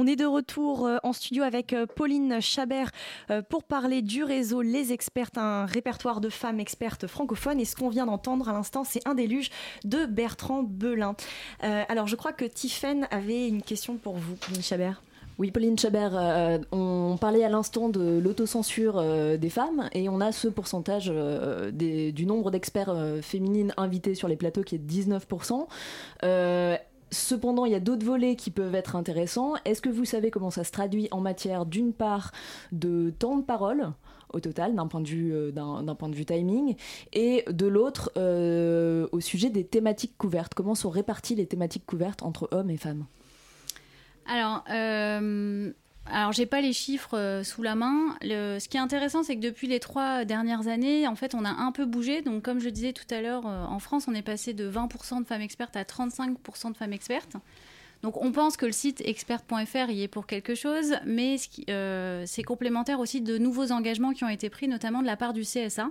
[0.01, 2.89] On est de retour euh, en studio avec euh, Pauline Chabert
[3.29, 7.59] euh, pour parler du réseau Les Expertes, un répertoire de femmes expertes francophones.
[7.59, 9.51] Et ce qu'on vient d'entendre à l'instant, c'est un déluge
[9.83, 11.15] de Bertrand Belin.
[11.61, 15.03] Alors, je crois que Tiffaine avait une question pour vous, Pauline Chabert.
[15.37, 16.13] Oui, Pauline Chabert,
[16.71, 19.03] on parlait à l'instant de l'autocensure
[19.37, 24.63] des femmes et on a ce pourcentage du nombre d'experts féminines invités sur les plateaux
[24.63, 25.67] qui est de 19%.
[27.11, 29.55] Cependant, il y a d'autres volets qui peuvent être intéressants.
[29.65, 32.31] Est-ce que vous savez comment ça se traduit en matière, d'une part,
[32.71, 33.91] de temps de parole
[34.33, 36.77] au total, d'un point, de vue, euh, timing,
[37.11, 40.53] et de l'autre, euh, au sujet des thématiques couvertes?
[40.53, 43.05] Comment sont réparties les thématiques couvertes entre hommes et femmes?
[44.25, 45.73] Alors, euh,
[46.07, 48.17] alors j'ai pas les chiffres euh, sous la main.
[48.21, 51.49] Ce qui est intéressant, c'est que depuis les trois dernières années, en fait, on a
[51.49, 52.21] un peu bougé.
[52.21, 55.21] Donc, comme je disais tout à l'heure, euh, en France, on est passé de 20%
[55.21, 57.37] de femmes expertes à 35% de femmes expertes.
[58.01, 61.35] Donc, on pense que le site expert.fr y est pour quelque chose, mais
[61.69, 65.33] euh, c'est complémentaire aussi de nouveaux engagements qui ont été pris, notamment de la part
[65.33, 65.89] du CSA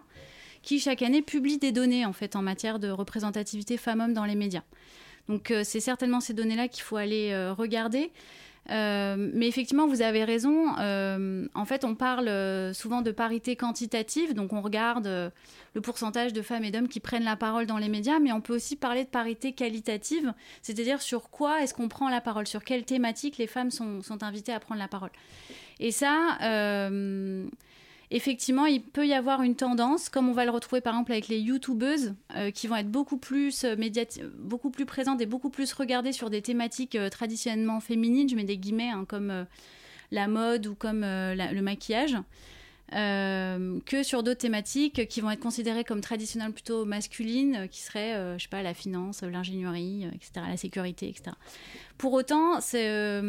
[0.63, 4.35] qui chaque année publie des données en fait en matière de représentativité femmes-hommes dans les
[4.35, 4.61] médias.
[5.27, 8.13] Donc c'est certainement ces données-là qu'il faut aller regarder.
[8.69, 10.77] Euh, mais effectivement, vous avez raison.
[10.79, 15.07] Euh, en fait, on parle euh, souvent de parité quantitative, donc on regarde
[15.75, 18.41] le pourcentage de femmes et d'hommes qui prennent la parole dans les médias, mais on
[18.41, 20.33] peut aussi parler de parité qualitative,
[20.63, 24.53] c'est-à-dire sur quoi est-ce qu'on prend la parole, sur quelle thématique les femmes sont, invitées
[24.53, 25.11] à prendre la parole?
[25.79, 26.39] Et ça,
[28.11, 31.29] effectivement, il peut y avoir une tendance, comme on va le retrouver par exemple avec
[31.29, 35.51] les youtubeuses, euh, qui vont être beaucoup plus, euh, médiati- beaucoup plus présentes et beaucoup
[35.51, 39.47] plus regardées sur des thématiques euh, traditionnellement féminines, je mets des guillemets, hein, comme
[40.11, 42.17] la mode ou comme le maquillage.
[42.95, 47.81] Euh, que sur d'autres thématiques qui vont être considérées comme traditionnelles plutôt masculines, euh, qui
[47.81, 51.37] seraient, euh, je sais pas, la finance, euh, l'ingénierie, etc., la sécurité, etc.
[51.99, 53.21] Pour autant, c'est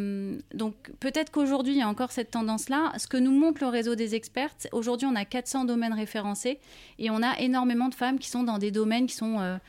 [0.53, 2.93] donc peut-être qu'aujourd'hui il y a encore cette tendance-là.
[2.97, 6.57] Ce que nous montre le réseau des experts, aujourd'hui on a 400 domaines référencés
[6.97, 9.59] et on a énormément de femmes qui sont dans des domaines qui sont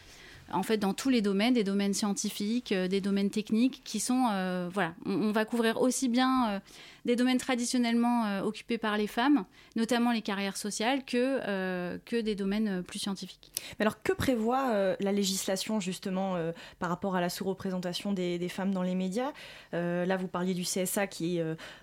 [0.52, 4.26] en fait dans tous les domaines, des domaines scientifiques, euh, des domaines techniques, qui sont
[4.30, 6.58] euh, voilà, on, va couvrir aussi bien euh,
[7.04, 9.44] des domaines traditionnellement occupés par les femmes,
[9.74, 13.50] notamment les carrières sociales, que que des domaines plus scientifiques.
[13.76, 16.36] Mais alors, que prévoit la législation justement
[16.78, 19.32] par rapport à la sous-représentation des, femmes dans les médias?
[19.72, 21.40] Là, vous parliez du CSA qui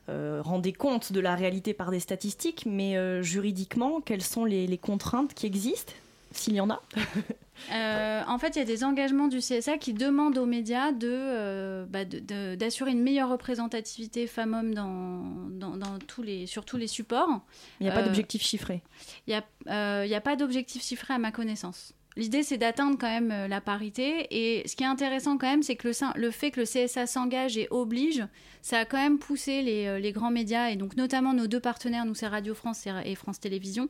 [0.07, 5.47] rendait compte de la réalité par des statistiques, mais juridiquement, quelles sont les contraintes qui
[5.47, 5.91] existent,
[6.32, 6.82] s'il y en a
[7.74, 11.10] Euh, en fait, il y a des engagements du CSA qui demandent aux médias de,
[11.12, 16.78] euh, bah, de- d'assurer une meilleure représentativité femmes-hommes dans, dans, dans tous les, sur tous
[16.78, 17.42] les supports.
[17.82, 18.82] Il n'y a pas Euh, d'objectif chiffré.
[19.28, 19.32] Il
[19.68, 21.92] n'y a, pas d'objectif chiffré à ma connaissance.
[22.16, 24.28] L'idée, c'est d'atteindre quand même la parité.
[24.32, 27.58] Et ce qui est intéressant quand même, c'est que le, fait que le CSA s'engage
[27.58, 28.26] et oblige,
[28.62, 32.06] ça a quand même poussé les, les grands médias, et donc notamment nos deux partenaires,
[32.06, 33.90] nous c'est Radio France et, et France Télévisions,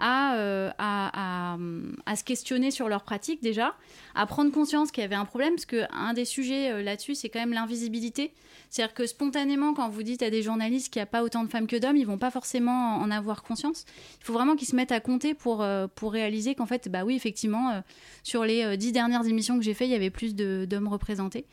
[0.00, 3.76] à, euh, à, se questionner sur leurs pratiques déjà,
[4.14, 7.28] à prendre conscience qu'il y avait un problème, parce qu'un des sujets euh, là-dessus, c'est
[7.28, 8.32] quand même l'invisibilité.
[8.70, 11.50] C'est-à-dire que spontanément, quand vous dites à des journalistes qu'il n'y a pas autant de
[11.50, 13.84] femmes que d'hommes, ils vont pas forcément en avoir conscience.
[14.20, 17.04] Il faut vraiment qu'ils se mettent à compter pour, euh, pour réaliser qu'en fait, bah
[17.04, 17.82] oui, effectivement,
[18.22, 21.44] sur les dix dernières émissions que j'ai fait, il y avait plus d'hommes représentés.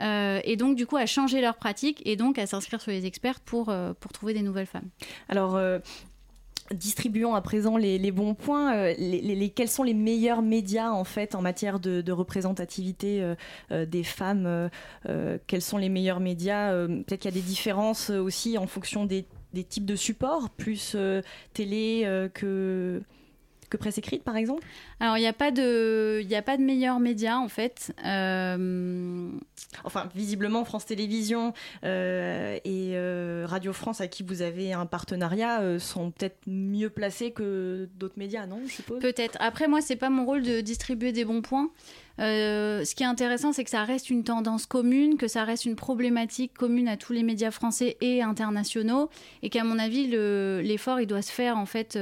[0.00, 3.40] Et donc, du coup, à changer leurs pratiques et donc à s'inscrire sur les experts
[3.40, 4.88] pour, pour trouver des nouvelles femmes.
[5.28, 5.60] Alors,
[6.74, 8.74] distribuons à présent les, bons points.
[8.74, 13.34] Euh, quels sont les meilleurs médias en fait en matière de, représentativité euh,
[13.72, 14.70] euh, des femmes
[15.46, 19.26] Quels sont les meilleurs médias Peut-être qu'il y a des différences aussi en fonction des,
[19.68, 20.96] types de supports, plus
[21.52, 23.02] télé que
[23.70, 24.62] que presse écrite par exemple?
[25.00, 27.94] Alors, il n'y a, pas de- il y a pas de meilleurs médias, en fait.
[28.04, 29.30] Euh,
[29.84, 31.52] Enfin, visiblement, France Télévisions
[31.84, 36.90] euh, et euh, Radio France, à qui vous avez un partenariat, euh, sont peut-être mieux
[36.90, 39.00] placés que d'autres médias, non Je suppose?
[39.00, 39.36] Peut-être.
[39.40, 41.70] Après, moi, c'est pas mon rôle de distribuer des bons points.
[42.18, 45.64] Euh, ce qui est intéressant, c'est que ça reste une tendance commune, que ça reste
[45.64, 49.08] une problématique commune à tous les médias français et internationaux,
[49.42, 51.98] et qu'à mon avis, le- l'effort, il doit se faire en fait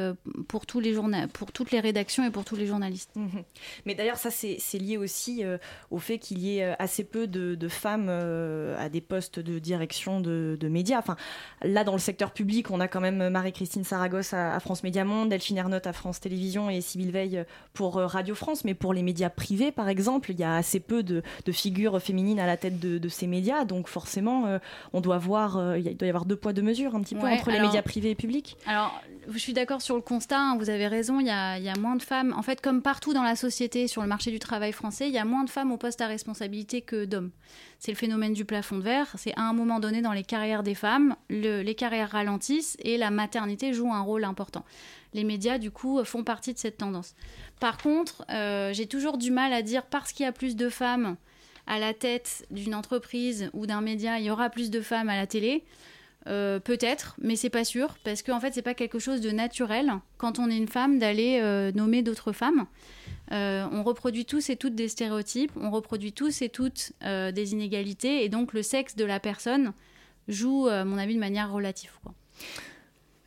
[0.48, 3.10] pour tous les journa- pour toutes les rédactions et pour tous les journalistes.
[3.16, 3.42] Mhm.
[3.84, 5.58] Mais d'ailleurs, ça, c'est lié aussi euh,
[5.90, 9.40] au fait qu'il y ait euh, assez peu de, de femmes euh, à des postes
[9.40, 11.00] de direction de, de médias.
[11.00, 11.16] Enfin,
[11.62, 15.04] là, dans le secteur public, on a quand même Marie-Christine Saragosse à, à France Média
[15.04, 18.64] Monde, Delphine Ernotte à France Télévisions et Sybille Veil pour Radio France.
[18.64, 22.00] Mais pour les médias privés, par exemple, il y a assez peu de, de figures
[22.00, 23.64] féminines à la tête de, ces médias.
[23.64, 24.58] Donc, forcément, euh,
[24.92, 27.32] on doit voir, il doit y avoir deux poids, deux mesures un petit peu Ouais,
[27.32, 28.56] entre les médias privés et publics.
[28.64, 31.64] Alors, je suis d'accord sur le constat, hein, vous avez raison, il y a, il
[31.64, 32.34] y a moins de femmes.
[32.36, 35.18] En fait, comme partout dans la société, sur le marché du travail français, il y
[35.18, 37.30] a moins de femmes au poste à responsabilité que d'hommes.
[37.78, 39.06] C'est le phénomène du plafond de verre.
[39.16, 42.98] C'est à un moment donné dans les carrières des femmes, le- les carrières ralentissent et
[42.98, 44.64] la maternité joue un rôle important.
[45.14, 47.14] Les médias, du coup, font partie de cette tendance.
[47.60, 50.68] Par contre, euh, j'ai toujours du mal à dire parce qu'il y a plus de
[50.68, 51.16] femmes
[51.66, 55.16] à la tête d'une entreprise ou d'un média, il y aura plus de femmes à
[55.16, 55.64] la télé.
[56.28, 59.92] Euh, Peut-être, mais c'est pas sûr, parce qu'en fait, c'est pas quelque chose de naturel
[60.18, 62.66] quand on est une femme d'aller euh, nommer d'autres femmes.
[63.32, 68.24] Euh, on reproduit tous et toutes des stéréotypes, on reproduit tous et toutes des inégalités,
[68.24, 69.72] et donc le sexe de la personne
[70.28, 71.92] joue, à mon avis, de manière relative.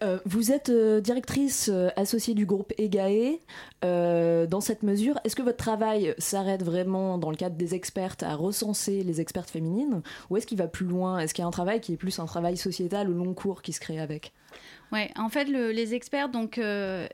[0.04, 3.40] Euh, vous êtes euh, directrice euh, associée du groupe EGAE.
[3.86, 8.24] Euh, dans cette mesure, est-ce que votre travail s'arrête vraiment dans le cadre des expertes
[8.24, 11.20] à recenser les expertes féminines ou est-ce qu'il va plus loin?
[11.20, 13.62] Est-ce qu'il y a un travail qui est plus un travail sociétal au long cours
[13.62, 14.34] qui se crée avec?
[14.92, 16.60] Ouais, en fait, le- les experts, donc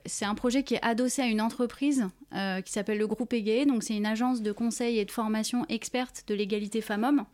[0.05, 2.07] c'est un projet qui est adossé à une entreprise
[2.65, 3.65] qui s'appelle le groupe EGAE.
[3.65, 7.25] Donc c'est une agence de conseil et de formation experte de l'égalité femmes-hommes.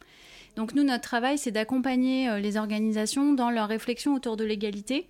[0.55, 5.07] Donc nous, notre travail, c'est d'accompagner les organisations dans leur réflexion autour de l'égalité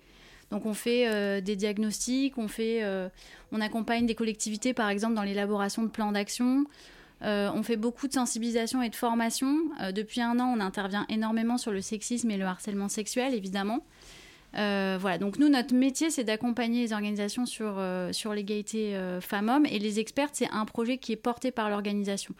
[0.54, 3.08] Donc on fait euh, des diagnostics, on, fait, euh,
[3.50, 6.64] on accompagne des collectivités par exemple dans l'élaboration de plans d'action.
[7.22, 9.58] Euh, on fait beaucoup de sensibilisation et de formation.
[9.92, 13.84] Depuis un an, on intervient énormément sur le sexisme et le harcèlement sexuel, évidemment.
[14.52, 17.82] Voilà, donc nous, notre métier, c'est d'accompagner les organisations sur,
[18.12, 19.66] sur l'égalité femmes-hommes.
[19.66, 22.32] Et les expertes, c'est un projet qui est porté par l'organisation.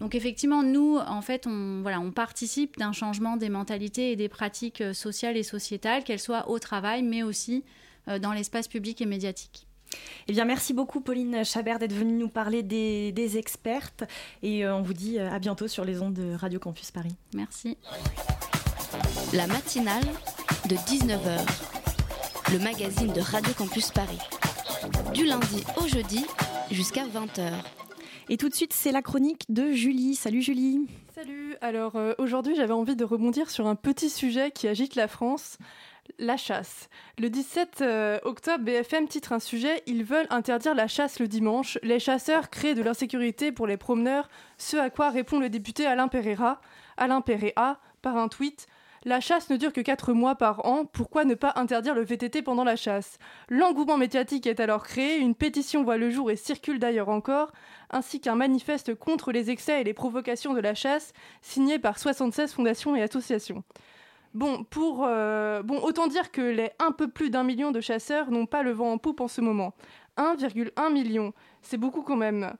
[0.00, 4.28] Donc effectivement, nous, en fait, on, voilà, on participe d'un changement des mentalités et des
[4.28, 7.64] pratiques euh, sociales et sociétales, qu'elles soient au travail, mais aussi
[8.08, 9.66] euh, dans l'espace public et médiatique.
[10.26, 14.04] Eh bien, merci beaucoup, Pauline Chabert, d'être venue nous parler des, des expertes.
[14.42, 17.14] Et euh, on vous dit à bientôt sur les ondes de Radio Campus Paris.
[17.34, 17.78] Merci.
[19.32, 20.04] La matinale
[20.68, 21.40] de 19h.
[22.52, 24.18] Le magazine de Radio Campus Paris.
[25.14, 26.26] Du lundi au jeudi
[26.70, 27.83] jusqu'à 20h.
[28.30, 30.14] Et tout de suite, c'est la chronique de Julie.
[30.14, 30.86] Salut Julie.
[31.14, 35.08] Salut, alors euh, aujourd'hui j'avais envie de rebondir sur un petit sujet qui agite la
[35.08, 35.58] France,
[36.18, 36.88] la chasse.
[37.18, 41.78] Le 17 euh, octobre, BFM titre un sujet Ils veulent interdire la chasse le dimanche.
[41.82, 46.08] Les chasseurs créent de l'insécurité pour les promeneurs, ce à quoi répond le député Alain
[46.08, 46.60] Pereira,
[46.96, 48.66] Alain Pereira par un tweet
[49.04, 52.42] la chasse ne dure que 4 mois par an, pourquoi ne pas interdire le VTT
[52.42, 53.18] pendant la chasse?
[53.48, 57.52] L'engouement médiatique est alors créé, une pétition voit le jour et circule d'ailleurs encore,
[57.90, 62.52] ainsi qu'un manifeste contre les excès et les provocations de la chasse, signé par 76
[62.52, 63.62] fondations et associations.
[64.32, 68.30] Bon, pour, euh, bon, autant dire que les un peu plus d'un million de chasseurs
[68.30, 69.74] n'ont pas le vent en poupe en ce moment.
[70.16, 71.32] 1,1 million,
[71.62, 72.52] c'est beaucoup quand même.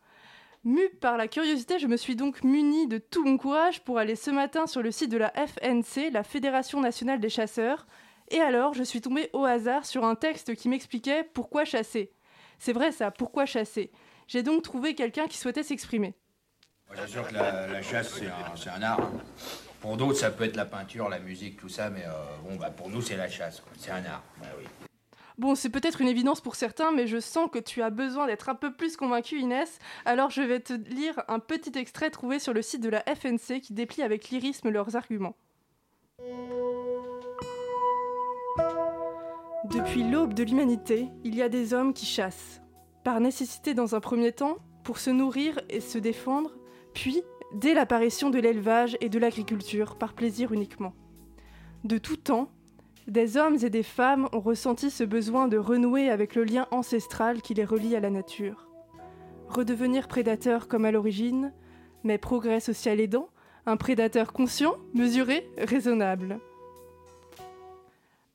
[0.65, 4.17] Mue par la curiosité, je me suis donc munie de tout mon courage pour aller
[4.17, 7.87] ce matin sur le site de la FNC, la Fédération nationale des chasseurs.
[8.31, 12.13] Et alors, je suis tombée au hasard sur un texte qui m'expliquait pourquoi chasser.
[12.59, 13.93] C'est vrai ça, pourquoi chasser?
[14.27, 16.15] J'ai donc trouvé quelqu'un qui souhaitait s'exprimer.
[16.87, 19.11] Moi, J'assure que la, la chasse, c'est un, c'est un art.
[19.81, 22.13] Pour d'autres, ça peut être la peinture, la musique, tout ça, mais euh,
[22.43, 23.63] bon, bah, pour nous, c'est la chasse.
[23.77, 24.23] C'est un art.
[24.41, 24.65] Bah oui.
[25.37, 28.49] Bon, c'est peut-être une évidence pour certains, mais je sens que tu as besoin d'être
[28.49, 29.81] un peu plus convaincu, Inès.
[30.05, 33.61] Alors je vais te lire un petit extrait trouvé sur le site de la FNC
[33.61, 35.37] qui déplie avec lyrisme leurs arguments.
[39.65, 42.61] Depuis l'aube de l'humanité, il y a des hommes qui chassent.
[43.03, 46.53] Par nécessité dans un premier temps, pour se nourrir et se défendre,
[46.93, 47.23] puis,
[47.55, 50.95] dès l'apparition de l'élevage et de l'agriculture, par plaisir uniquement.
[51.83, 52.51] De tout temps,
[53.07, 57.43] des hommes et des femmes ont ressenti ce besoin de renouer avec le lien ancestral
[57.43, 58.69] qui les relie à la nature.
[59.49, 61.53] Redevenir prédateur comme à l'origine,
[62.03, 63.29] mais progrès social aidant,
[63.67, 66.41] un prédateur conscient, mesuré, raisonnable.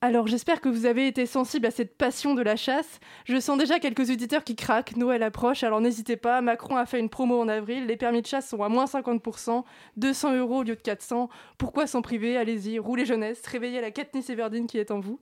[0.01, 3.01] Alors j'espère que vous avez été sensible à cette passion de la chasse.
[3.25, 7.01] Je sens déjà quelques auditeurs qui craquent, Noël approche, alors n'hésitez pas, Macron a fait
[7.01, 9.65] une promo en avril, les permis de chasse sont à moins 50%,
[9.97, 11.27] 200 euros au lieu de 400,
[11.57, 12.37] pourquoi s'en priver?
[12.37, 15.19] Allez-y, roulez jeunesse, réveillez la Katniss Everdeen qui est en vous.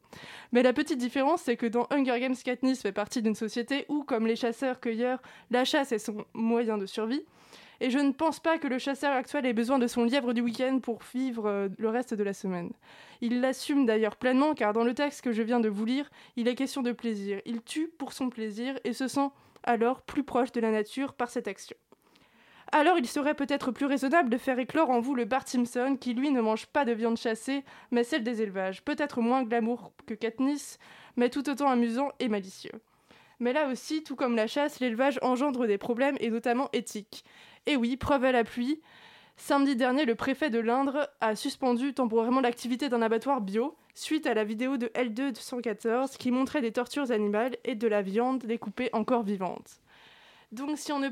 [0.51, 4.03] Mais la petite différence, c'est que dans Hunger Games, Katniss fait partie d'une société où,
[4.03, 7.25] comme les chasseurs-cueilleurs, la chasse est son moyen de survie.
[7.79, 10.41] Et je ne pense pas que le chasseur actuel ait besoin de son lièvre du
[10.41, 12.71] week-end pour vivre euh, le reste de la semaine.
[13.21, 16.47] Il l'assume d'ailleurs pleinement car dans le texte que je viens de vous lire, il
[16.47, 17.39] est question de plaisir.
[17.45, 19.29] Il tue pour son plaisir et se sent
[19.63, 21.77] alors plus proche de la nature par cette action.
[22.71, 26.13] Alors il serait peut-être plus raisonnable de faire éclore en vous le Bart Simpson qui
[26.13, 28.83] lui ne mange pas de viande chassée mais celle des élevages.
[28.83, 30.77] Peut-être moins glamour que Katniss,
[31.15, 32.81] mais tout autant amusant et malicieux.
[33.39, 37.23] Mais là aussi, tout comme la chasse, l'élevage engendre des problèmes et notamment éthiques.
[37.67, 38.79] Et oui, preuve à la pluie,
[39.35, 44.33] samedi dernier, le préfet de l'Indre a suspendu temporairement l'activité d'un abattoir bio suite à
[44.33, 49.23] la vidéo de L214 qui montrait des tortures animales et de la viande découpée encore
[49.23, 49.81] vivante.
[50.53, 51.09] Donc si on, ne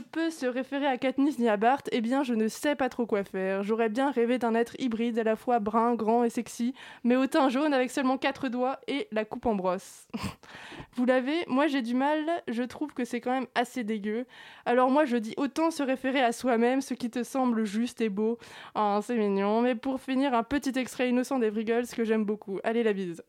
[0.00, 3.06] peut se référer à Katniss ni à Bart, eh bien je ne sais pas trop
[3.06, 3.62] quoi faire.
[3.62, 7.28] J'aurais bien rêvé d'un être hybride à la fois brun, grand et sexy, mais au
[7.28, 10.08] teint jaune avec seulement quatre doigts et la coupe en brosse.
[10.96, 14.26] Vous l'avez Moi j'ai du mal, je trouve que c'est quand même assez dégueu.
[14.64, 18.08] Alors moi je dis autant se référer à soi-même, ce qui te semble juste et
[18.08, 18.36] beau.
[18.74, 22.58] Ah c'est mignon, mais pour finir un petit extrait innocent des Vriggles que j'aime beaucoup.
[22.64, 23.22] Allez la bise.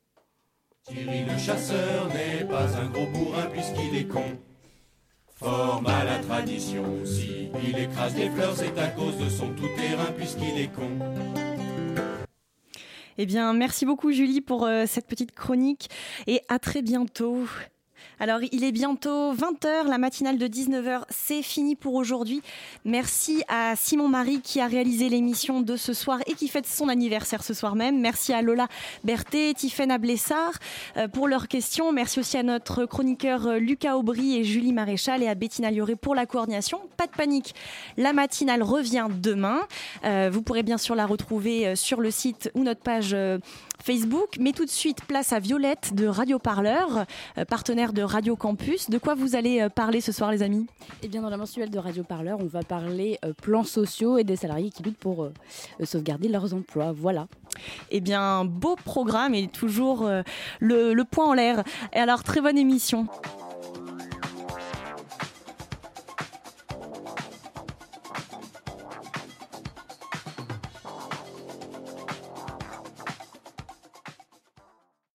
[0.81, 4.23] Thierry le chasseur n'est pas un gros bourrin puisqu'il est con.
[5.39, 10.11] Forme à la tradition, si il écrase des fleurs, c'est à cause de son tout-terrain
[10.17, 10.89] puisqu'il est con.
[13.19, 15.89] Eh bien, merci beaucoup Julie pour euh, cette petite chronique
[16.25, 17.45] et à très bientôt.
[18.19, 22.41] Alors, il est bientôt 20h, la matinale de 19h, c'est fini pour aujourd'hui.
[22.83, 26.89] Merci à Simon Marie qui a réalisé l'émission de ce soir et qui fête son
[26.89, 27.99] anniversaire ce soir même.
[27.99, 28.69] Merci à Lola
[29.03, 30.53] Berthet, Tiffaine Ablessard
[30.97, 31.91] euh, pour leurs questions.
[31.91, 35.95] Merci aussi à notre chroniqueur euh, Lucas Aubry et Julie Maréchal et à Bettina Lioré
[35.95, 36.81] pour la coordination.
[36.97, 37.53] Pas de panique,
[37.97, 39.59] la matinale revient demain.
[40.05, 43.15] Euh, vous pourrez bien sûr la retrouver sur le site ou notre page
[43.81, 44.37] Facebook.
[44.39, 47.05] Mais tout de suite, place à Violette de Radio Parleur,
[47.37, 48.89] euh, partenaire de Radio Campus.
[48.89, 50.67] De quoi vous allez euh, parler ce soir, les amis?
[51.03, 54.23] Eh bien, dans la mensuelle de Radio Parleur, on va parler euh, plans sociaux et
[54.23, 55.29] des salariés qui luttent pour
[55.83, 56.91] sauvegarder leurs emplois.
[56.91, 57.27] Voilà.
[57.91, 60.09] Eh bien, beau programme et toujours
[60.59, 61.63] le, le point en l'air.
[61.93, 63.07] Et alors, très bonne émission.